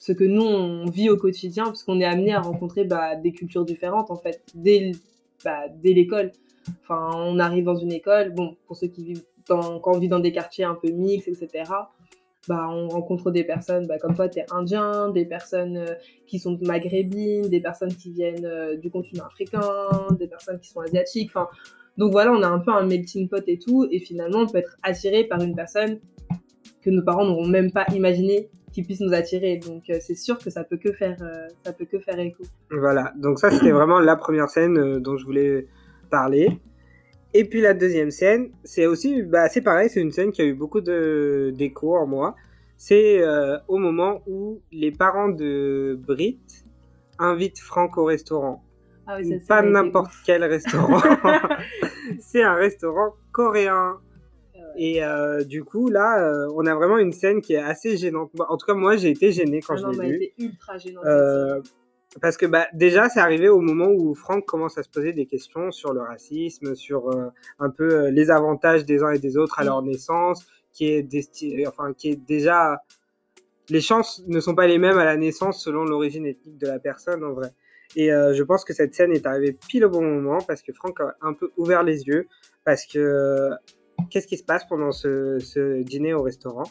[0.00, 3.32] ce que nous on vit au quotidien parce qu'on est amené à rencontrer bah, des
[3.32, 4.92] cultures différentes en fait dès
[5.44, 6.32] bah, dès l'école.
[6.82, 10.08] Enfin, on arrive dans une école, bon pour ceux qui vivent dans, quand on vit
[10.08, 11.70] dans des quartiers un peu mixtes etc.
[12.48, 15.94] Bah, on rencontre des personnes bah, comme toi, tu es indien, des personnes euh,
[16.26, 19.60] qui sont maghrébines, des personnes qui viennent euh, du continent africain,
[20.18, 21.28] des personnes qui sont asiatiques.
[21.28, 21.48] Enfin,
[21.98, 24.58] donc voilà, on a un peu un melting pot et tout, et finalement, on peut
[24.58, 25.98] être attiré par une personne
[26.80, 29.58] que nos parents n'auront même pas imaginé qui puisse nous attirer.
[29.58, 31.18] Donc euh, c'est sûr que ça peut que faire,
[31.66, 32.44] ça peut que faire écho.
[32.70, 35.66] Voilà, donc ça c'était vraiment la première scène dont je voulais
[36.10, 36.58] parler.
[37.34, 40.44] Et puis la deuxième scène, c'est aussi, bah, c'est pareil, c'est une scène qui a
[40.44, 42.34] eu beaucoup de d'écho en moi.
[42.76, 46.40] C'est euh, au moment où les parents de Brit
[47.18, 48.64] invitent Franck au restaurant.
[49.06, 51.00] Ah oui, scène Pas n'importe quel restaurant.
[52.20, 53.98] c'est un restaurant coréen.
[54.54, 54.60] Ouais.
[54.76, 58.30] Et euh, du coup, là, euh, on a vraiment une scène qui est assez gênante.
[58.38, 60.16] En tout cas, moi, j'ai été gêné quand Ah je non, l'ai vue.
[60.16, 61.04] était ultra gênante.
[62.20, 65.26] Parce que bah, déjà, c'est arrivé au moment où Franck commence à se poser des
[65.26, 69.36] questions sur le racisme, sur euh, un peu euh, les avantages des uns et des
[69.36, 72.82] autres à leur naissance, qui est, déjà...
[73.70, 76.78] Les chances ne sont pas les mêmes à la naissance selon l'origine ethnique de la
[76.78, 77.50] personne, en vrai.
[77.96, 80.72] Et euh, je pense que cette scène est arrivée pile au bon moment, parce que
[80.72, 82.26] Franck a un peu ouvert les yeux,
[82.64, 83.50] parce que...
[84.10, 86.62] Qu'est-ce qui se passe pendant ce, dîner au restaurant?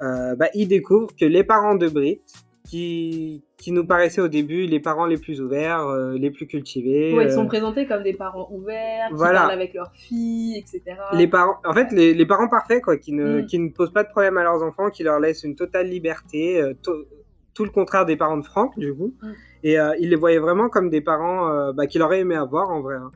[0.00, 2.22] Bah, Il découvre que les parents de Brit,
[2.70, 7.12] qui, qui nous paraissaient au début les parents les plus ouverts, euh, les plus cultivés.
[7.16, 9.40] Ouais, ils euh, sont présentés comme des parents ouverts, qui voilà.
[9.40, 10.82] parlent avec leurs filles, etc.
[11.14, 13.46] les parents, en fait, les, les parents parfaits, quoi, qui ne, Mm.
[13.46, 16.60] qui ne posent pas de problème à leurs enfants, qui leur laissent une totale liberté,
[16.60, 17.06] euh, to-
[17.54, 19.14] tout le contraire des parents de Franck, du coup.
[19.20, 19.32] Mm.
[19.64, 22.70] Et euh, ils les voyaient vraiment comme des parents euh, bah, qu'il aurait aimé avoir,
[22.70, 22.94] en vrai.
[22.96, 23.10] hein.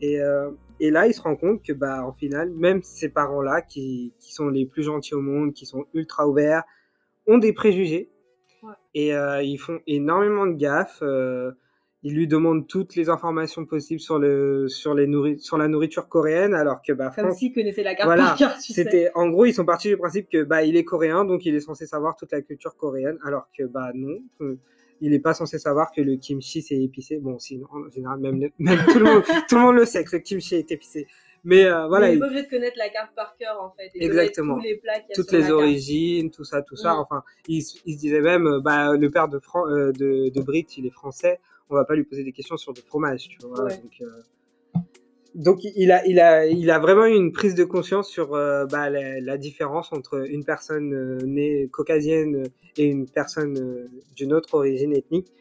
[0.00, 3.62] Et, euh, et là, il se rend compte que, bah, en final, même ces parents-là,
[3.62, 6.62] qui, qui sont les plus gentils au monde, qui sont ultra ouverts,
[7.26, 8.08] ont des préjugés.
[8.94, 10.98] Et euh, ils font énormément de gaffe.
[11.02, 11.52] euh,
[12.04, 16.08] ils lui demandent toutes les informations possibles sur, le, sur, les nourri- sur la nourriture
[16.08, 18.34] coréenne, alors que bah, Comme s'ils connaissaient la carte Voilà,
[18.74, 21.54] c'était en gros ils sont partis du principe que bah il est coréen donc il
[21.54, 24.56] est censé savoir toute la culture coréenne alors que bah non euh,
[25.00, 28.40] il est pas censé savoir que le kimchi c'est épicé bon sinon en général même,
[28.40, 31.06] le- même tout le monde tout le monde le sait que le kimchi est épicé
[31.44, 33.90] mais euh, voilà il- est obligé de connaître la carte par cœur, en fait.
[33.94, 34.56] et Exactement.
[34.56, 35.58] Tous les plats qu'il y a toutes sur la les carte.
[35.60, 36.98] origines tout ça tout ça Mm.
[36.98, 40.40] enfin il, il se disait même euh, bah le père de Fran euh, de, de
[40.42, 43.38] Brit il est français on va pas lui poser des questions sur le fromage tu
[43.46, 43.76] vois Ouais.
[43.76, 44.80] donc euh,
[45.34, 48.90] donc il a, il, a, il a vraiment eu une prise de conscience sur bah,
[48.90, 52.42] la, la différence entre une personne née caucasienne
[52.76, 55.32] et une personne d'une autre origine ethnique.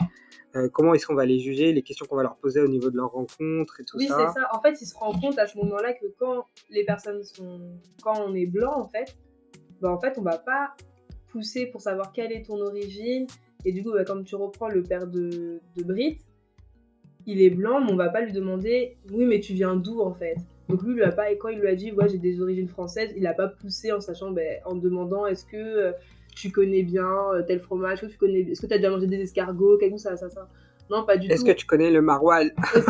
[0.55, 2.89] Euh, comment est-ce qu'on va les juger, les questions qu'on va leur poser au niveau
[2.89, 4.17] de leur rencontre et tout Oui, ça.
[4.27, 4.49] c'est ça.
[4.53, 7.61] En fait, il se rend compte à ce moment-là que quand les personnes sont.
[8.03, 9.17] Quand on est blanc, en fait,
[9.79, 10.75] bah, en fait, on va pas
[11.29, 13.27] pousser pour savoir quelle est ton origine.
[13.63, 16.19] Et du coup, bah, comme tu reprends le père de, de Brit,
[17.25, 20.13] il est blanc, mais on va pas lui demander Oui, mais tu viens d'où, en
[20.13, 20.35] fait?
[20.67, 22.67] Donc lui, il a pas, et quand il lui a dit, ouais, j'ai des origines
[22.67, 25.91] françaises, il a pas poussé en sachant, ben, en demandant, est-ce que euh,
[26.41, 28.89] tu connais bien euh, tel fromage, est-ce que tu connais, est-ce que tu as déjà
[28.89, 30.47] mangé des escargots, quelque chose, ça, ça, ça.
[30.89, 31.33] Non, pas du tout.
[31.35, 32.51] Est-ce que tu connais le maroilles?
[32.75, 32.85] Est-ce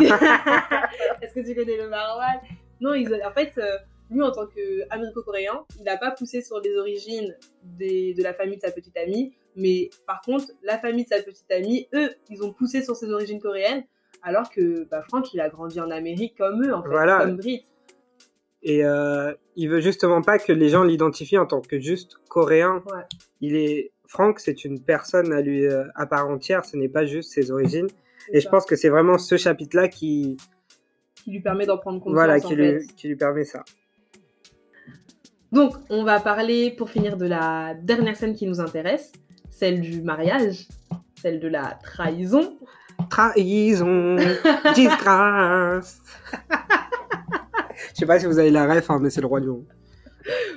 [1.34, 1.40] que...
[1.42, 2.40] que tu connais le maroilles?
[2.80, 3.78] Non, ils en fait, euh,
[4.10, 8.58] lui, en tant qu'américo-coréen, il n'a pas poussé sur les origines des- de la famille
[8.58, 12.44] de sa petite amie, mais par contre, la famille de sa petite amie, eux, ils
[12.44, 13.84] ont poussé sur ses origines coréennes,
[14.24, 17.20] alors que bah, Franck, il a grandi en Amérique comme eux, en fait, Voilà.
[17.20, 17.64] comme Brit.
[18.64, 22.84] Et euh, il veut justement pas que les gens l'identifient en tant que juste coréen.
[22.88, 23.04] Ouais.
[23.40, 26.66] Il est Franck, c'est une personne à lui euh, à part entière.
[26.66, 27.88] Ce n'est pas juste ses origines.
[28.32, 30.38] Et ça, je pense que c'est vraiment ce chapitre-là qui,
[31.16, 32.14] qui lui permet d'en prendre conscience.
[32.14, 32.80] voilà, en qui fait.
[32.80, 33.64] lui, qui lui permet ça.
[35.52, 39.12] Donc, on va parler, pour finir, de la dernière scène qui nous intéresse,
[39.50, 40.68] celle du mariage,
[41.22, 42.58] celle de la trahison.
[43.10, 44.18] Trahison,
[44.76, 46.02] disgrâce.
[47.94, 49.66] Je sais pas si vous avez la ref, hein, mais c'est le roi Lion.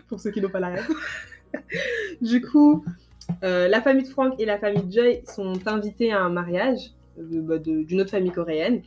[0.08, 0.88] pour ceux qui n'ont pas la rêve.
[2.20, 2.84] du coup,
[3.42, 6.92] euh, la famille de Frank et la famille de Joy sont invités à un mariage
[7.16, 8.82] de- bah, d'une autre famille coréenne.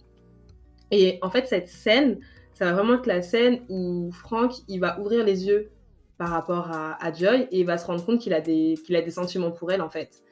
[0.92, 2.20] Et en fait, cette scène,
[2.54, 5.70] ça va vraiment être la scène où Frank, il va ouvrir les yeux
[6.18, 9.12] par rapport à, Joy et il va se rendre compte qu'il a, des- a des
[9.12, 10.24] sentiments pour elle, en fait.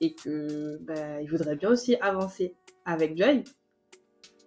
[0.00, 2.54] Et que bah, il voudrait bien aussi avancer
[2.84, 3.44] avec Joy.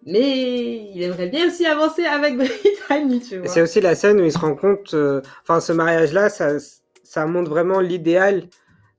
[0.05, 3.47] Mais il aimerait bien aussi avancer avec Brittany, tu vois.
[3.47, 6.59] C'est aussi la scène où il se rend compte, euh, enfin ce mariage-là, ça,
[7.03, 8.43] ça montre vraiment l'idéal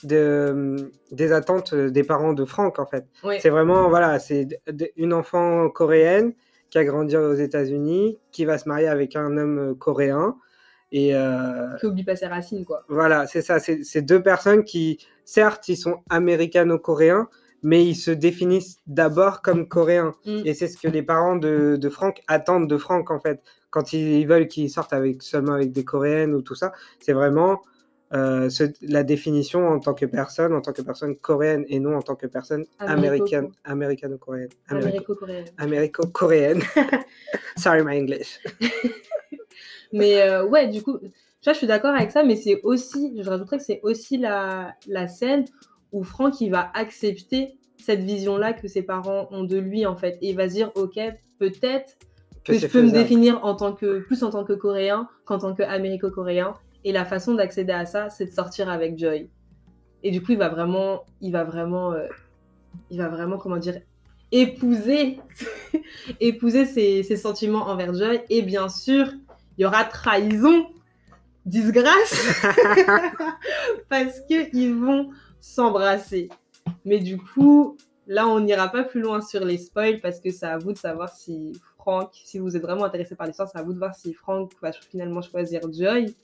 [0.02, 0.76] de,
[1.12, 3.06] des attentes des parents de Franck en fait.
[3.40, 4.48] C'est vraiment, voilà, c'est
[4.96, 6.32] une enfant coréenne
[6.70, 10.36] qui a grandi aux États-Unis, qui va se marier avec un homme coréen.
[10.92, 12.84] Et euh, Qui oublie pas ses racines, quoi.
[12.88, 17.28] voilà, c'est ça, c'est deux personnes qui, certes, ils sont américano-coréens,
[17.64, 20.14] mais ils se définissent d'abord comme coréens.
[20.26, 20.42] Mm.
[20.44, 23.42] Et c'est ce que les parents de, de Franck attendent de Franck, en fait.
[23.70, 27.62] Quand ils, veulent qu'il sorte avec, seulement avec des coréennes ou tout ça, c'est vraiment
[28.12, 31.96] euh, ce- la définition en tant que personne, en tant que personne coréenne et non
[31.96, 34.50] en tant que personne américaine, américano-coréenne.
[34.68, 34.84] Américo-
[35.18, 35.44] Américo-coréenne.
[35.58, 36.62] Américo-coréenne.
[37.56, 38.38] Sorry, my English.
[39.92, 40.98] Mais euh, ouais, du coup,
[41.42, 45.08] je suis d'accord avec ça, mais c'est aussi, je rajouterais que c'est aussi la, la
[45.08, 45.44] scène
[45.94, 50.18] où Franck, il va accepter cette vision-là que ses parents ont de lui, en fait.
[50.20, 50.98] Et il va se dire, ok,
[51.38, 51.96] peut-être
[52.44, 55.54] que, je peux me définir en tant que, plus en tant que coréen qu'en tant
[55.54, 56.54] qu'américo-coréen.
[56.84, 59.30] Et la façon d'accéder à ça, c'est de sortir avec Joy.
[60.02, 62.06] Et du coup, il va vraiment, il va vraiment, euh,
[62.90, 63.80] il va vraiment, comment dire,
[64.32, 65.20] épouser,
[66.20, 68.20] épouser ses, ses sentiments envers Joy.
[68.30, 69.06] Et bien sûr,
[69.56, 70.66] il y aura trahison,
[71.46, 72.42] disgrâce,
[73.88, 75.10] parce que ils vont
[75.44, 76.30] s'embrasser.
[76.86, 77.76] Mais du coup,
[78.06, 80.78] là, on n'ira pas plus loin sur les spoils parce que c'est à vous de
[80.78, 83.94] savoir si Franck, si vous êtes vraiment intéressé par l'histoire, c'est à vous de voir
[83.94, 86.14] si Franck va finalement choisir Joy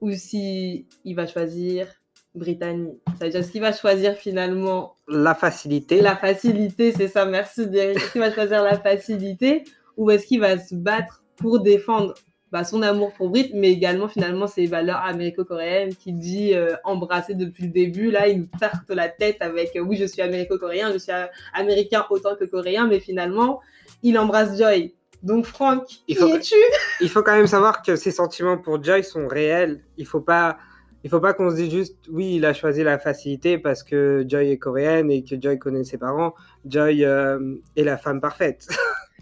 [0.00, 1.86] ou si il va choisir
[2.34, 2.98] Brittany.
[3.18, 6.00] Ça veut dire, est-ce qu'il va choisir finalement La facilité.
[6.00, 7.98] la facilité, c'est ça, merci Derek.
[7.98, 9.64] Est-ce qu'il va choisir la facilité
[9.98, 12.14] ou est-ce qu'il va se battre pour défendre
[12.56, 17.34] bah, son amour pour Brit, mais également finalement ses valeurs américo-coréennes qui dit euh, embrasser
[17.34, 18.10] depuis le début.
[18.10, 21.26] Là, il nous tarte la tête avec euh, oui, je suis américo-coréen, je suis euh,
[21.52, 23.60] américain autant que coréen, mais finalement,
[24.02, 24.94] il embrasse Joy.
[25.22, 26.54] Donc, Franck, Il faut es-tu?
[27.02, 29.82] il faut quand même savoir que ses sentiments pour Joy sont réels.
[29.98, 30.56] Il faut pas,
[31.04, 34.24] il faut pas qu'on se dise juste, oui, il a choisi la facilité parce que
[34.26, 36.32] Joy est coréenne et que Joy connaît ses parents.
[36.64, 38.66] Joy euh, est la femme parfaite.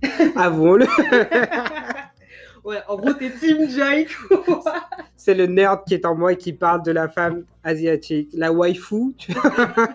[0.36, 0.86] Avouons-le.
[2.64, 4.62] Ouais, en gros, t'es Team Joy, quoi.
[5.16, 8.30] C'est le nerd qui est en moi qui parle de la femme asiatique.
[8.34, 9.52] La waifu, tu vois,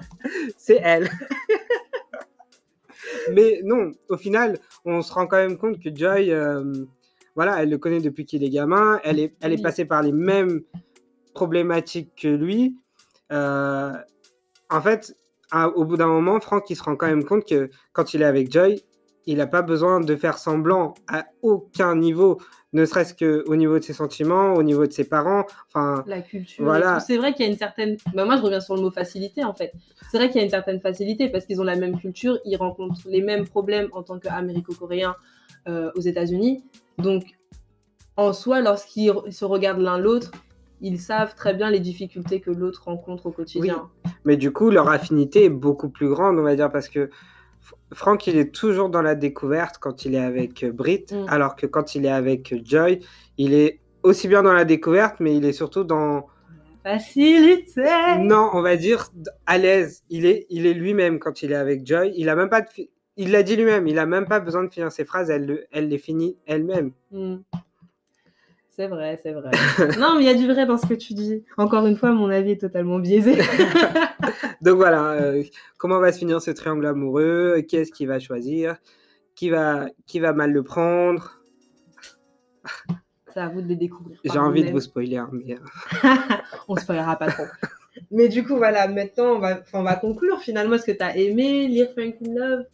[0.57, 1.09] c'est elle.
[3.33, 6.63] Mais non, au final, on se rend quand même compte que Joy, euh,
[7.35, 8.99] voilà, elle le connaît depuis qu'il est gamin.
[9.03, 10.61] Elle est, elle est passée par les mêmes
[11.33, 12.75] problématiques que lui.
[13.31, 13.93] Euh,
[14.69, 15.15] en fait,
[15.51, 18.21] à- au bout d'un moment, Franck, il se rend quand même compte que quand il
[18.21, 18.83] est avec Joy,
[19.25, 22.39] il n'a pas besoin de faire semblant à aucun niveau,
[22.73, 25.45] ne serait-ce qu'au niveau de ses sentiments, au niveau de ses parents.
[25.67, 26.63] Enfin, la culture.
[26.63, 26.99] Voilà.
[26.99, 27.97] C'est vrai qu'il y a une certaine.
[28.13, 29.73] Bah, moi, je reviens sur le mot facilité en fait.
[30.11, 32.57] C'est vrai qu'il y a une certaine facilité parce qu'ils ont la même culture, ils
[32.57, 35.15] rencontrent les mêmes problèmes en tant qu'américo-coréens
[35.67, 36.63] euh, aux États-Unis.
[36.97, 37.23] Donc,
[38.17, 40.31] en soi, lorsqu'ils se regardent l'un l'autre,
[40.81, 43.89] ils savent très bien les difficultés que l'autre rencontre au quotidien.
[44.25, 47.09] Mais du coup, leur affinité est beaucoup plus grande, on va dire, parce que
[47.93, 51.25] Franck, il est toujours dans la découverte quand il est avec euh, Brit, Mm.
[51.27, 52.99] alors que quand il est avec euh, Joy,
[53.37, 56.27] il est aussi bien dans la découverte, mais il est surtout dans...
[56.83, 57.83] Facilité
[58.19, 59.09] Non, on va dire
[59.45, 60.03] à l'aise.
[60.09, 62.13] Il est, il est lui-même quand il est avec Joy.
[62.15, 62.67] Il a même pas de
[63.17, 65.65] Il l'a dit lui-même, il a même pas besoin de finir ses phrases, elle, le-
[65.71, 66.91] elle les finit elle-même.
[67.11, 67.37] Hmm.
[68.79, 69.51] C'est vrai, c'est vrai.
[69.99, 71.43] non, mais il y a du vrai dans ce que tu dis.
[71.57, 73.35] Encore une fois, mon avis est totalement biaisé.
[74.61, 75.43] Donc voilà, euh,
[75.77, 77.61] comment va se finir ce triangle amoureux?
[77.67, 78.77] Qui est-ce qui va choisir?
[79.35, 81.41] Qui va, qui va mal le prendre?
[83.33, 84.17] C'est à vous de les découvrir.
[84.23, 85.57] J'ai envie de vous spoiler, hein, mais...
[86.69, 87.47] on spoilera pas trop.
[88.11, 90.75] Mais du coup, voilà, maintenant, on va, on va conclure finalement.
[90.75, 92.65] Est-ce que tu as aimé lire Franklin Love?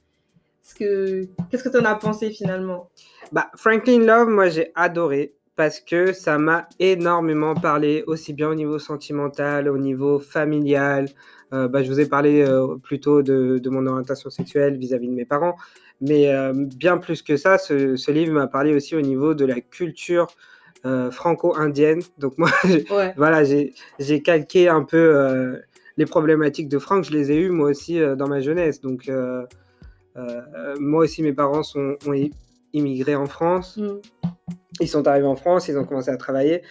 [0.77, 1.27] Que...
[1.49, 2.91] Qu'est-ce que tu en as pensé finalement?
[3.31, 8.55] Bah, Franklin Love, moi j'ai adoré parce que ça m'a énormément parlé, aussi bien au
[8.55, 11.07] niveau sentimental, au niveau familial.
[11.53, 15.13] Euh, bah, je vous ai parlé euh, plutôt de, de, mon orientation sexuelle vis-à-vis de
[15.13, 15.55] mes parents,
[16.01, 19.45] mais euh, bien plus que ça, ce, ce livre m'a parlé aussi au niveau de
[19.45, 20.27] la culture
[20.85, 22.01] euh, franco-indienne.
[22.17, 22.49] Donc moi,
[22.91, 23.13] ouais.
[23.15, 25.57] voilà, j'ai calqué un peu
[25.97, 27.05] les problématiques de Franck.
[27.05, 28.81] Je les ai eues moi aussi dans ma jeunesse.
[28.81, 29.09] Donc
[30.79, 32.29] moi aussi, mes parents sont, ont
[32.73, 33.77] immigré en France.
[33.77, 34.34] Mm.
[34.79, 36.61] Ils sont arrivés en France, ils ont commencé à travailler.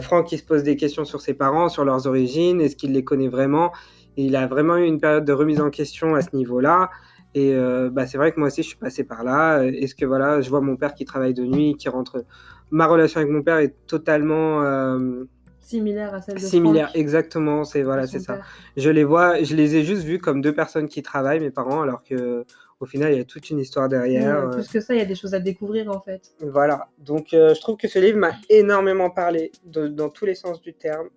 [0.00, 3.04] Franck, il se pose des questions sur ses parents, sur leurs origines, est-ce qu'il les
[3.04, 3.72] connaît vraiment?
[4.16, 6.90] Et Il a vraiment eu une période de remise en question à ce niveau-là.
[7.34, 9.62] Et euh, bah, c'est vrai que moi aussi, je suis passé par là.
[9.62, 12.24] Est-ce que voilà, je vois mon père qui travaille de nuit, qui rentre
[12.70, 15.24] ma relation avec mon père est totalement euh,
[15.60, 18.40] similaire à celle de similaire Franck, exactement c'est voilà c'est ça
[18.78, 21.82] je les vois je les ai juste vus comme deux personnes qui travaillent mes parents
[21.82, 22.46] alors que
[22.82, 25.02] au final il y a toute une histoire derrière ouais, plus que ça il y
[25.02, 26.32] a des choses à découvrir en fait.
[26.40, 26.88] Voilà.
[26.98, 30.60] Donc euh, je trouve que ce livre m'a énormément parlé de, dans tous les sens
[30.60, 31.08] du terme.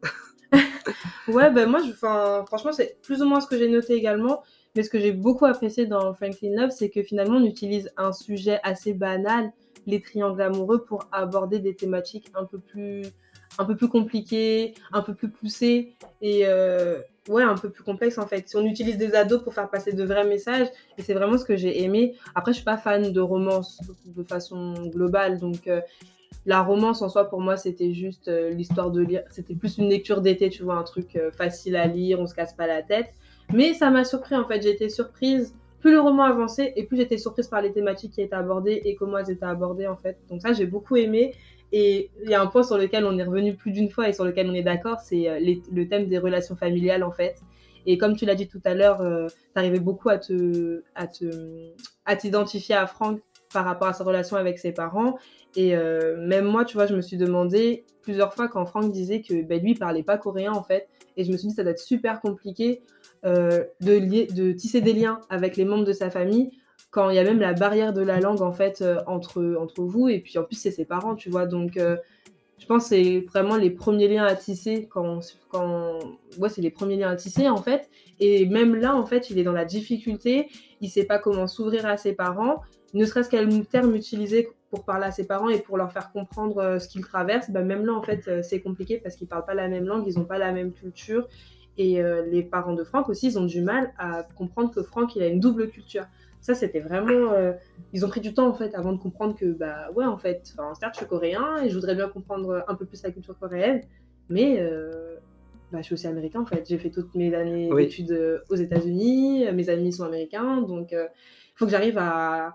[1.28, 4.43] Ouais ben moi je, franchement c'est plus ou moins ce que j'ai noté également.
[4.75, 8.13] Mais ce que j'ai beaucoup apprécié dans Franklin Love c'est que finalement on utilise un
[8.13, 9.51] sujet assez banal
[9.88, 13.08] les triangles amoureux pour aborder des thématiques un peu plus
[13.58, 15.95] un peu plus compliquées, un peu plus poussées.
[16.21, 18.47] Et euh, ouais, un peu plus complexes en fait.
[18.47, 21.45] Si on utilise des ados pour faire passer de vrais messages, et c'est vraiment ce
[21.45, 22.15] que j'ai aimé.
[22.33, 25.81] Après, je suis pas fan de romance de façon globale, donc euh,
[26.45, 29.89] la romance en soi pour moi c'était juste euh, l'histoire de lire, c'était plus une
[29.89, 32.83] lecture d'été, tu vois, un truc euh, facile à lire, on se casse pas la
[32.83, 33.13] tête.
[33.53, 35.53] Mais ça m'a surpris en fait, j'ai été surprise
[35.85, 38.95] plus le roman avançait et plus j'étais surprise par les thématiques qui étaient abordées et
[38.95, 40.17] comment elles étaient abordées en fait.
[40.31, 41.35] Donc ça, j'ai beaucoup aimé.
[41.71, 44.13] Et il y a un point sur lequel on est revenu plus d'une fois et
[44.13, 45.39] sur lequel on est d'accord, c'est euh,
[45.71, 47.36] le thème des relations familiales en fait.
[47.86, 51.08] Et comme tu l'as dit tout à l'heure, euh, tu arrivais beaucoup à te, à
[51.08, 51.71] te,
[52.06, 53.21] à t'identifier à Franck
[53.54, 55.17] par rapport à sa relation avec ses parents.
[55.56, 59.21] Et euh, même moi, tu vois, je me suis demandé plusieurs fois quand Franck disait
[59.21, 60.88] que ben, lui, il parlait pas coréen en fait.
[61.17, 62.82] Et je me suis dit, ça doit être super compliqué
[63.25, 66.51] euh, de tisser des liens avec les membres de sa famille
[66.95, 69.84] quand il y a même la barrière de la langue en fait euh, entre, entre
[69.84, 71.45] vous et puis en plus c'est ses parents tu vois.
[71.45, 71.97] Donc euh,
[72.58, 75.99] je pense que c'est vraiment les premiers liens à tisser quand, quand
[76.39, 77.89] ouais c'est les premiers liens à tisser en fait.
[78.21, 80.47] Et même là en fait il est dans la difficulté.
[80.79, 82.62] Il sait pas comment s'ouvrir à ses parents.
[82.93, 86.77] Ne serait-ce quel terme utiliser pour parler à ses parents et pour leur faire comprendre
[86.79, 89.67] ce qu'ils traversent bah même là en fait c'est compliqué parce qu'ils parlent pas la
[89.67, 91.27] même langue ils ont pas la même culture.
[91.77, 95.15] Et euh, les parents de Franck aussi, ils ont du mal à comprendre que Franck,
[95.15, 96.05] il a une double culture.
[96.45, 97.31] Ça, c'était vraiment.
[97.34, 97.53] Euh,
[97.91, 100.53] ils ont pris du temps, en fait, avant de comprendre que, bah, ouais, en fait,
[100.79, 103.81] certes, je suis coréen et je voudrais bien comprendre un peu plus la culture coréenne,
[104.29, 105.15] mais euh,
[105.71, 106.63] bah, je suis aussi américain, en fait.
[106.69, 107.86] J'ai fait toutes mes années Oui.
[107.88, 111.10] d'études aux États-Unis, mes amis sont américains, donc il
[111.55, 112.53] faut que j'arrive à,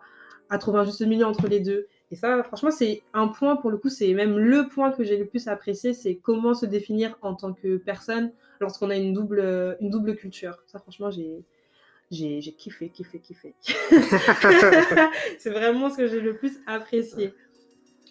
[0.51, 1.89] à trouver un juste milieu entre les deux.
[2.13, 5.17] Et ça, franchement, c'est un point, pour le coup, c'est même le point que j'ai
[5.17, 9.77] le plus apprécié, c'est comment se définir en tant que personne lorsqu'on a une double,
[9.81, 10.63] une double culture.
[10.67, 11.43] Ça, franchement, j'ai,
[12.11, 13.55] j'ai, kiffé, kiffé, kiffé.
[15.39, 17.33] c'est vraiment ce que j'ai le plus apprécié.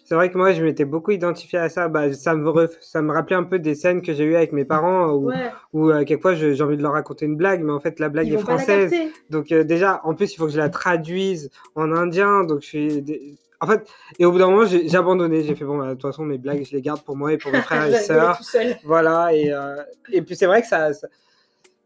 [0.04, 1.86] C'est vrai que moi, je m'étais beaucoup identifié à ça.
[1.88, 2.76] Bah, ça, me ref...
[2.80, 5.50] ça me rappelait un peu des scènes que j'ai eues avec mes parents où, Ouais.
[5.72, 8.26] où euh, quelquefois j'ai envie de leur raconter une blague, mais en fait, la blague
[8.26, 8.92] Ils est française.
[9.28, 12.42] Donc, euh, déjà, en plus, il faut que je la traduise en indien.
[12.44, 13.38] Donc, je suis.
[13.60, 13.86] En fait,
[14.18, 15.44] et au bout d'un moment, j'ai abandonné.
[15.44, 17.38] J'ai fait, bon, bah, de toute façon, mes blagues, je les garde pour moi et
[17.38, 18.40] pour mes frères et sœurs.
[18.82, 19.76] Voilà, et, euh,
[20.10, 21.06] et puis c'est vrai que ça, ça-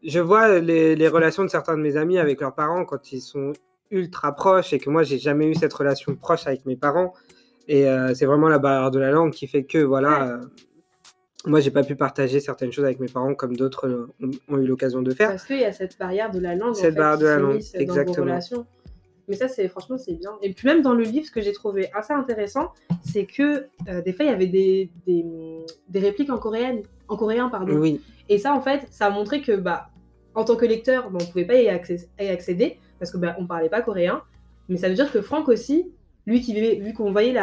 [0.05, 3.21] Je vois les, les relations de certains de mes amis avec leurs parents quand ils
[3.21, 3.53] sont
[3.91, 7.13] ultra proches et que moi, j'ai jamais eu cette relation proche avec mes parents.
[7.67, 10.37] Et euh, c'est vraiment la barrière de la langue qui fait que, voilà, euh,
[11.45, 14.65] moi, j'ai pas pu partager certaines choses avec mes parents comme d'autres ont, ont eu
[14.65, 15.29] l'occasion de faire.
[15.29, 17.37] Parce qu'il y a cette barrière de la langue Cette en fait, barrière de la
[17.37, 18.65] langue, dans exactement.
[19.27, 20.33] Mais ça, c'est franchement, c'est bien.
[20.43, 24.01] Et puis même dans le livre, ce que j'ai trouvé assez intéressant, c'est que euh,
[24.03, 25.25] des fois, il y avait des, des,
[25.89, 27.49] des répliques en, coréenne, en coréen.
[27.49, 27.75] Pardon.
[27.75, 27.99] Oui,
[28.29, 29.89] Et ça, en fait, ça a montré que, bah,
[30.35, 33.35] en tant que lecteur, bah, on pouvait pas y, accé- y accéder parce que bah,
[33.39, 34.21] on parlait pas coréen.
[34.69, 35.91] Mais ça veut dire que Franck aussi,
[36.25, 37.35] lui qui vivait, vu qu'on voyait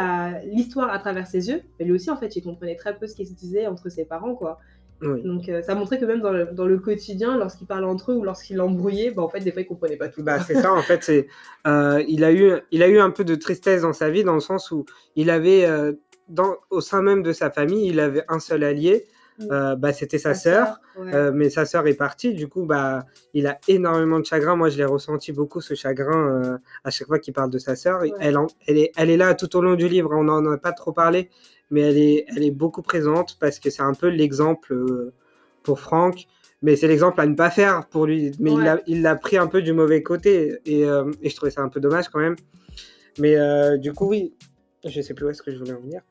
[0.45, 3.15] l'histoire à travers ses yeux, bah, lui aussi, en fait, il comprenait très peu ce
[3.15, 4.59] qui se disait entre ses parents, quoi.
[5.01, 5.23] oui.
[5.23, 8.15] Donc euh, ça montrait que même dans le, dans le quotidien, lorsqu'ils parlaient entre eux
[8.15, 10.23] ou lorsqu'ils l'embrouillaient, bah, en fait, des fois, ils comprenaient pas tout.
[10.23, 11.03] Bah, c'est ça, en fait.
[11.03, 11.27] C'est,
[11.67, 14.35] euh, il, a eu, il a eu un peu de tristesse dans sa vie, dans
[14.35, 14.85] le sens où
[15.15, 15.93] il avait euh,
[16.29, 19.05] dans, au sein même de sa famille, il avait un seul allié.
[19.39, 19.47] Mm.
[19.51, 21.13] Euh, bah, c'était sa sœur, ouais.
[21.13, 22.33] Euh, mais sa sœur est partie.
[22.35, 24.55] Du coup, bah, il a énormément de chagrin.
[24.55, 27.75] Moi, je l'ai ressenti beaucoup ce chagrin euh, à chaque fois qu'il parle de sa
[27.75, 28.01] sœur.
[28.01, 28.11] Ouais.
[28.19, 30.11] Elle, en- elle, est, elle est là tout au long du livre.
[30.13, 31.29] On n'en a pas trop parlé,
[31.71, 35.11] mais elle est, elle est beaucoup présente parce que c'est un peu l'exemple
[35.63, 36.25] pour Franck.
[36.61, 38.31] Mais c'est l'exemple à ne pas faire pour lui.
[38.39, 38.63] Mais il Ouais.
[38.63, 40.59] l'a- il l'a pris un peu du mauvais côté.
[40.65, 42.35] Et, et je trouvais ça un peu dommage quand même.
[43.19, 43.35] Mais
[43.79, 44.33] du coup, oui.
[44.85, 46.01] Je sais plus où est-ce que je voulais en venir.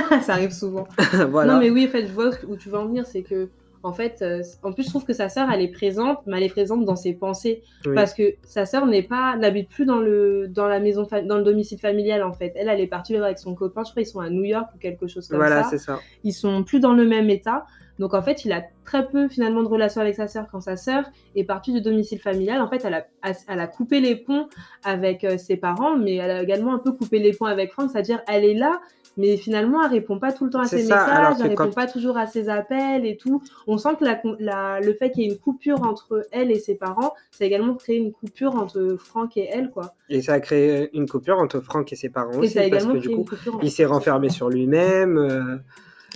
[0.22, 0.86] ça arrive souvent.
[1.30, 1.54] voilà.
[1.54, 3.48] Non, mais oui, en fait, je vois où tu veux en venir, c'est que,
[3.82, 6.44] en fait, euh, en plus, je trouve que sa sœur, elle est présente, mais elle
[6.44, 7.62] est présente dans ses pensées.
[7.84, 7.94] Oui.
[7.94, 11.42] Parce que sa sœur n'est pas, n'habite plus dans le, dans la maison, dans le
[11.42, 12.52] domicile familial, en fait.
[12.56, 14.78] Elle, elle est partie avec son copain, je crois, ils sont à New York ou
[14.78, 15.70] quelque chose comme Voilà, ça.
[15.70, 15.98] c'est ça.
[16.22, 17.64] Ils sont plus dans le même état.
[17.98, 20.76] Donc, en fait, il a très peu, finalement, de relations avec sa sœur quand sa
[20.76, 21.04] sœur
[21.36, 22.60] est partie du domicile familial.
[22.60, 23.06] En fait, elle a,
[23.48, 24.48] elle a coupé les ponts
[24.82, 27.90] avec euh, ses parents, mais elle a également un peu coupé les ponts avec Franck,
[27.90, 28.80] c'est-à-dire, elle est là,
[29.16, 31.74] mais finalement, elle répond pas tout le temps à ses ça, messages, elle répond quand-
[31.74, 33.42] pas toujours à ses appels et tout.
[33.66, 36.50] On sent que la, con- la- le fait qu'il y ait une coupure entre elle
[36.50, 39.94] et ses parents, ça a également créé une coupure entre Franck et elle, quoi.
[40.08, 42.68] Et ça a créé une coupure entre Franck et ses parents Et aussi, ça a
[42.70, 43.58] parce que du coup, coupure.
[43.62, 45.16] il s'est renfermé sur lui-même.
[45.18, 45.56] euh,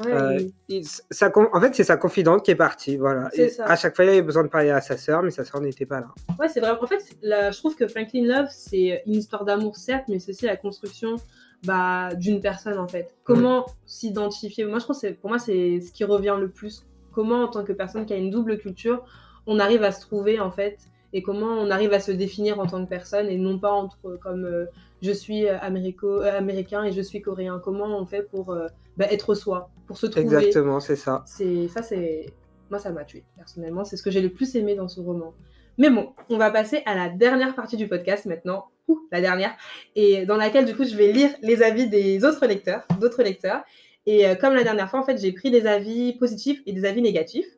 [0.04, 0.38] Ouais, euh,
[0.68, 2.98] il- sa en fait, c'est sa confidente qui est partie.
[2.98, 3.30] Voilà.
[3.32, 5.62] Et à chaque fois, il avait besoin de parler à sa sœur, mais sa sœur
[5.62, 6.08] n'était pas là.
[6.38, 6.72] Ouais, c'est vrai.
[6.78, 10.44] En fait, je trouve que Franklin Love, c'est une histoire d'amour, certes, mais c'est aussi
[10.44, 11.16] la construction
[11.64, 13.14] bah, d'une personne, en fait.
[13.24, 14.64] Comment s'identifier?
[14.64, 16.84] Moi, je trouve que c'est- pour moi, c'est ce qui revient le plus.
[17.12, 19.04] Comment, en tant que personne qui a une double culture,
[19.46, 20.78] on arrive à se trouver, en fait,
[21.12, 24.18] et comment on arrive à se définir en tant que personne, et non pas entre
[24.22, 24.66] comme euh,
[25.02, 27.60] je suis euh, américo- euh, américain et je suis coréen.
[27.64, 30.24] Comment on fait pour euh, bah, être soi, pour se trouver?
[30.26, 31.22] Exactement, c'est ça.
[31.26, 32.26] c'est ça c'est
[32.68, 35.32] moi ça m'a tué personnellement c'est ce que j'ai le plus aimé dans ce roman
[35.78, 38.64] mais bon on va passer à la dernière partie du podcast maintenant
[39.12, 39.56] La dernière
[39.94, 43.62] et dans laquelle du coup je vais lire les avis des autres lecteurs d'autres lecteurs
[44.06, 46.84] et euh, comme la dernière fois en fait j'ai pris des avis positifs et des
[46.84, 47.48] avis négatifs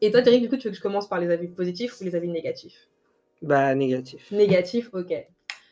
[0.00, 2.04] et toi Derek du coup tu veux que je commence par les avis positifs ou
[2.04, 2.88] les avis négatifs?
[3.42, 4.30] Bah, négatif.
[4.32, 5.14] Négatif, ok.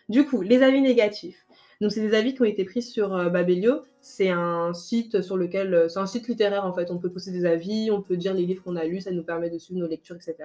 [0.08, 1.46] Du coup, les avis négatifs.
[1.80, 3.82] Donc, c'est des avis qui ont été pris sur euh, Babelio.
[4.00, 5.74] C'est un site sur lequel.
[5.74, 6.90] euh, c'est un site littéraire en fait.
[6.90, 9.24] On peut poster des avis, on peut dire les livres qu'on a lus, ça nous
[9.24, 10.36] permet de suivre nos lectures, etc.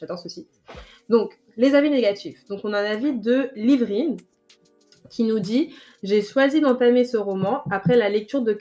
[0.00, 0.48] J'adore ce site.
[1.10, 2.46] Donc, les avis négatifs.
[2.46, 4.16] Donc, on a un avis de Livrine
[5.10, 8.56] qui nous dit J'ai choisi d'entamer ce roman après la lecture de,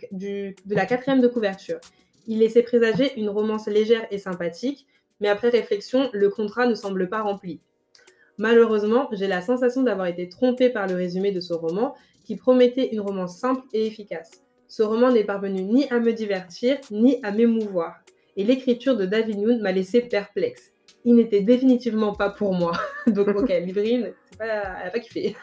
[0.67, 1.79] la quatrième de couverture.
[2.27, 4.85] Il laissait présager une romance légère et sympathique,
[5.21, 7.61] mais après réflexion, le contrat ne semble pas rempli.
[8.37, 12.89] Malheureusement, j'ai la sensation d'avoir été trompée par le résumé de ce roman qui promettait
[12.91, 14.43] une romance simple et efficace.
[14.67, 17.95] Ce roman n'est parvenu ni à me divertir, ni à m'émouvoir.
[18.37, 20.71] Et l'écriture de David Youn m'a laissé perplexe.
[21.05, 22.73] Il n'était définitivement pas pour moi.
[23.07, 25.35] Donc, ok, Livrine, pas, elle a pas kiffé.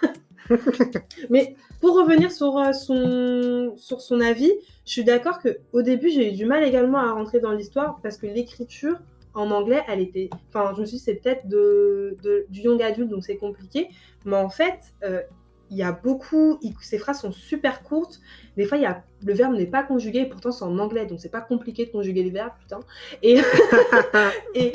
[1.31, 4.53] Mais pour revenir sur, euh, son, sur son avis,
[4.85, 8.17] je suis d'accord qu'au début, j'ai eu du mal également à rentrer dans l'histoire parce
[8.19, 8.99] que l'écriture
[9.35, 10.31] en anglais, elle était.
[10.49, 13.89] Enfin, je me suis dit, c'est peut-être de, de- du young adulte, donc c'est compliqué.
[14.25, 15.21] Mais en fait, euh,
[15.71, 16.59] il y a beaucoup.
[16.81, 18.21] ces phrases sont super courtes.
[18.57, 21.07] Des fois, il y a, le verbe n'est pas conjugué, et pourtant c'est en anglais,
[21.07, 22.81] donc c'est pas compliqué de conjuguer les verbes, putain.
[23.23, 23.41] Et,
[24.55, 24.73] et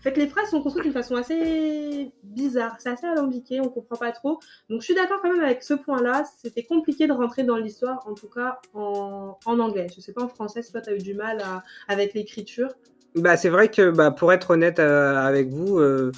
[0.00, 2.76] en fait, les phrases sont construites d'une façon assez bizarre.
[2.78, 4.40] C'est assez alambiqué, on comprend pas trop.
[4.70, 6.24] Donc, je suis d'accord quand même avec ce point-là.
[6.42, 9.88] C'était compliqué de rentrer dans l'histoire, en tout cas en, anglais.
[9.94, 11.42] Je sais pas en français toi, tu as eu du mal
[11.86, 12.70] avec l'écriture.
[13.14, 16.12] Bah, c'est vrai que bah, pour être honnête euh, avec vous, euh,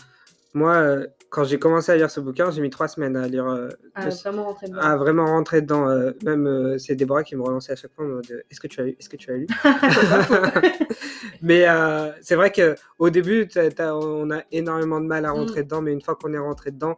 [0.55, 3.47] moi, euh, quand j'ai commencé à lire ce bouquin, j'ai mis trois semaines à lire,
[3.47, 4.81] euh, À vraiment rentrer dedans.
[4.81, 5.89] à vraiment rentrer dedans.
[5.89, 8.67] euh, même euh, c'est Déborah qui me relançait à chaque fois en mode Est-ce que
[8.67, 9.47] tu as lu Est-ce que tu as lu?
[11.43, 15.81] Mais euh, c'est vrai que au début, on a énormément de mal à rentrer dedans,
[15.83, 16.97] mais une fois qu'on est rentré dedans,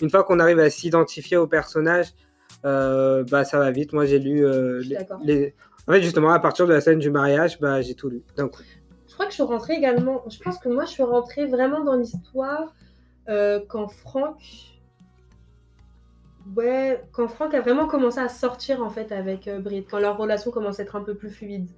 [0.00, 2.08] une fois qu'on arrive à s'identifier au personnage,
[2.64, 3.92] euh, bah ça va vite.
[3.92, 5.20] Moi, j'ai lu euh, les, d'accord.
[5.22, 5.54] les-
[5.88, 8.48] En fait, justement, à partir de la scène du mariage, bah j'ai tout lu d'un
[8.48, 8.62] coup.
[9.08, 10.22] Je crois que je suis rentrée également.
[10.28, 12.74] Je pense que moi, je suis rentrée vraiment dans l'histoire
[13.28, 14.36] euh, quand Franck.
[16.56, 20.16] Ouais, quand Franck a vraiment commencé à sortir en fait avec euh, Brit, quand leur
[20.16, 21.68] relation commence à être un peu plus fluide.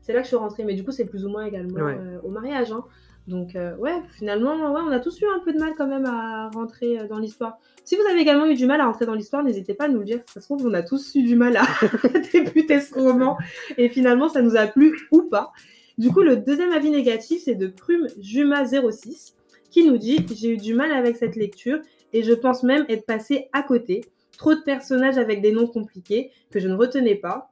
[0.00, 1.96] C'est là que je suis rentrée, mais du coup, c'est plus ou moins également Ouais.
[1.98, 2.72] euh, au mariage.
[2.72, 2.84] hein.
[3.26, 6.04] Donc, euh, ouais, finalement, ouais, on a tous eu un peu de mal quand même
[6.04, 7.58] à rentrer dans l'histoire.
[7.82, 10.00] Si vous avez également eu du mal à rentrer dans l'histoire, n'hésitez pas à nous
[10.00, 10.20] le dire.
[10.26, 11.64] Ça se trouve, on a tous eu du mal à
[12.32, 13.38] débuter ce roman.
[13.78, 15.52] Et finalement, ça nous a plu ou pas.
[15.96, 19.32] Du coup, le deuxième avis négatif, c'est de Prume Juma06,
[19.74, 21.80] qui nous dit J'ai eu du mal avec cette lecture
[22.12, 24.04] et je pense même être passé à côté.
[24.38, 27.50] Trop de personnages avec des noms compliqués que je ne retenais pas.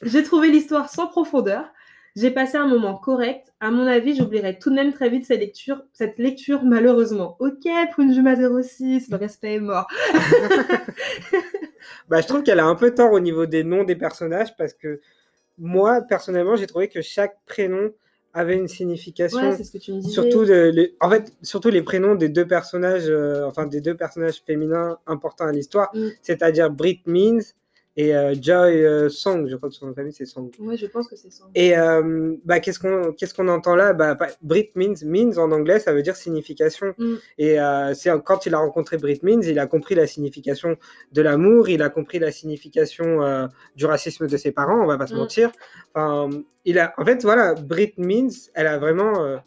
[0.00, 1.64] J'ai trouvé l'histoire sans profondeur.
[2.14, 3.52] J'ai passé un moment correct.
[3.58, 7.36] À mon avis, j'oublierai tout de même très vite cette lecture, cette lecture malheureusement.
[7.40, 9.88] Ok, Prune Juma 06, le respect est mort.
[12.08, 14.74] Bah, je trouve qu'elle a un peu tort au niveau des noms des personnages parce
[14.74, 15.00] que
[15.58, 17.92] moi, personnellement, j'ai trouvé que chaque prénom
[18.38, 19.38] avait une signification.
[19.50, 20.12] Ouais, c'est ce que tu me disais.
[20.12, 23.96] Surtout, de- les, en fait, surtout les prénoms des deux personnages, euh, enfin des deux
[23.96, 26.08] personnages féminins importants à l'histoire, Mm.
[26.22, 27.40] c'est-à-dire Brit Means
[28.00, 30.50] et euh, Joy euh, Song, je crois que son nom de famille c'est Song.
[30.60, 31.42] Ouais, je pense que c'est ça.
[31.56, 33.92] Et euh, bah, qu'est-ce qu'on qu'est-ce qu'on entend là?
[33.92, 36.94] Bah, Brit Means, Means en anglais, ça veut dire signification.
[36.96, 37.14] Mm.
[37.38, 40.76] Et euh, c'est quand il a rencontré Brit Means, il a compris la signification
[41.10, 45.08] de l'amour, il a compris la signification du racisme de ses parents, on va pas
[45.08, 45.18] se Mm.
[45.18, 45.50] mentir.
[45.92, 46.30] Enfin,
[46.64, 49.40] il a, en fait, voilà, Brit Means, elle a vraiment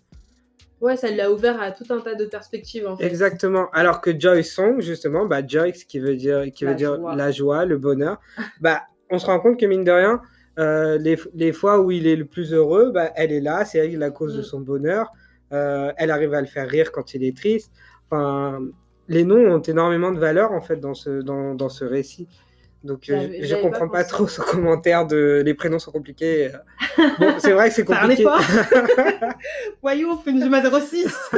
[0.82, 3.05] Ouais, ça l'a ouvert à tout un tas de perspectives en fait.
[3.05, 3.69] exactement.
[3.71, 6.95] Alors que Joy Song, justement, bah Joy, ce qui veut dire, qui La veut dire
[6.95, 7.15] joie.
[7.15, 8.19] la joie, le bonheur.
[8.61, 10.21] bah, on se rend compte que mine de rien,
[10.59, 13.77] euh, les, les fois où il est le plus heureux, bah, elle est là, c'est
[13.77, 14.43] elle la cause de Mm.
[14.43, 15.11] son bonheur.
[15.53, 17.71] Euh, elle arrive à le faire rire quand il est triste.
[18.09, 18.59] Enfin,
[19.07, 22.27] les noms ont énormément de valeur en fait dans ce, dans, dans ce récit.
[22.84, 25.91] Donc euh, J'avais- je j'avais comprends pas pas, trop son commentaire de les prénoms sont
[25.91, 26.49] compliqués.
[27.19, 28.23] Bon, c'est vrai que c'est compliqué.
[28.23, 28.41] effort.
[29.82, 31.15] Voyons, fais une Juma 06.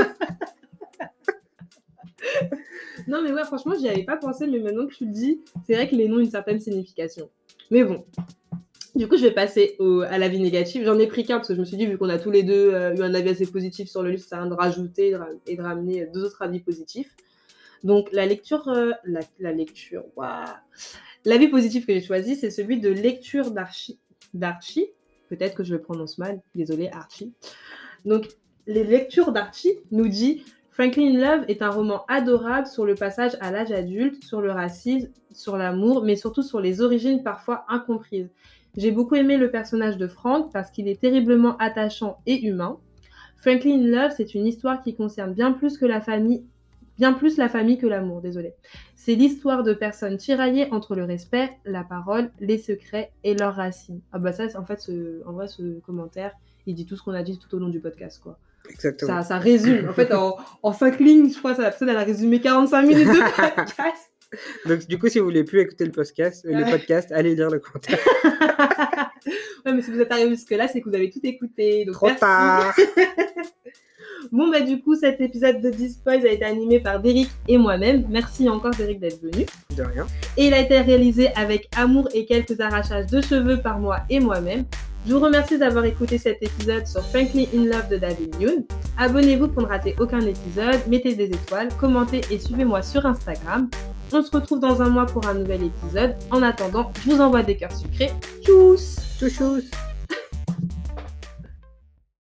[3.07, 5.73] non, mais ouais, franchement, j'y avais pas pensé, mais maintenant que tu le dis, c'est
[5.73, 7.29] vrai que les noms ont une certaine signification.
[7.71, 8.05] Mais bon.
[8.95, 10.85] Du coup, je vais passer au- à l'avis négatif.
[10.85, 12.43] J'en ai pris qu'un parce que je me suis dit, vu qu'on a tous les
[12.43, 15.11] deux euh, eu un avis assez positif sur le livre, ça sert de rajouter et
[15.11, 17.15] de, ra- et de ramener deux autres avis positifs.
[17.83, 18.67] Donc, la lecture.
[18.69, 20.45] euh, la, la lecture, waouh.
[21.25, 23.99] L'avis positif que j'ai choisi, c'est celui de lecture d'Archie.
[25.29, 26.41] Peut-être que je le prononce mal.
[26.53, 27.33] Désolé, Archie.
[28.05, 28.27] Donc,
[28.67, 33.51] les lectures d'Archie nous dit Franklin Love est un roman adorable sur le passage à
[33.51, 38.29] l'âge adulte, sur le racisme, sur l'amour, mais surtout sur les origines parfois incomprises.
[38.75, 42.79] J'ai beaucoup aimé le personnage de Frank parce qu'il est terriblement attachant et humain.
[43.37, 46.43] Franklin Love, c'est une histoire qui concerne bien plus que la famille,
[46.97, 48.53] bien plus la famille que l'amour, désolé.
[48.95, 54.01] C'est l'histoire de personnes tiraillées entre le respect, la parole, les secrets et leurs racines.
[54.11, 56.31] Ah bah ça, en fait, ce, en vrai, ce commentaire,
[56.65, 58.37] il dit tout ce qu'on a dit tout au long du podcast, quoi.
[58.69, 59.21] Exactement.
[59.21, 59.89] Ça, ça résume.
[59.89, 62.81] En fait, en, en 5 lignes, je crois, ça, la personne, elle a résumé 45
[62.83, 64.09] minutes de podcast.
[64.65, 66.71] Donc du coup, si vous voulez plus écouter le podcast, le Ouais.
[66.71, 67.99] podcast, allez lire le commentaire.
[69.65, 71.85] ouais, mais si vous êtes arrivé jusque-là, c'est que vous avez tout écouté.
[71.85, 72.19] Donc Trop merci.
[72.21, 72.73] tard.
[74.33, 78.03] Bon, bah, du coup, cet épisode de Dispoise a été animé par Derek et moi-même.
[78.09, 79.45] Merci encore, Derek, d'être venu.
[79.77, 80.07] De rien.
[80.37, 84.19] Et il a été réalisé avec amour et quelques arrachages de cheveux par moi et
[84.19, 84.65] moi-même.
[85.05, 88.65] Je vous remercie d'avoir écouté cet épisode sur Frankly in Love de David Yoon.
[88.97, 93.69] Abonnez-vous pour ne rater aucun épisode, mettez des étoiles, commentez et suivez-moi sur Instagram.
[94.11, 96.15] On se retrouve dans un mois pour un nouvel épisode.
[96.31, 98.09] En attendant, je vous envoie des cœurs sucrés.
[98.41, 99.69] Tchuss Tchouchous.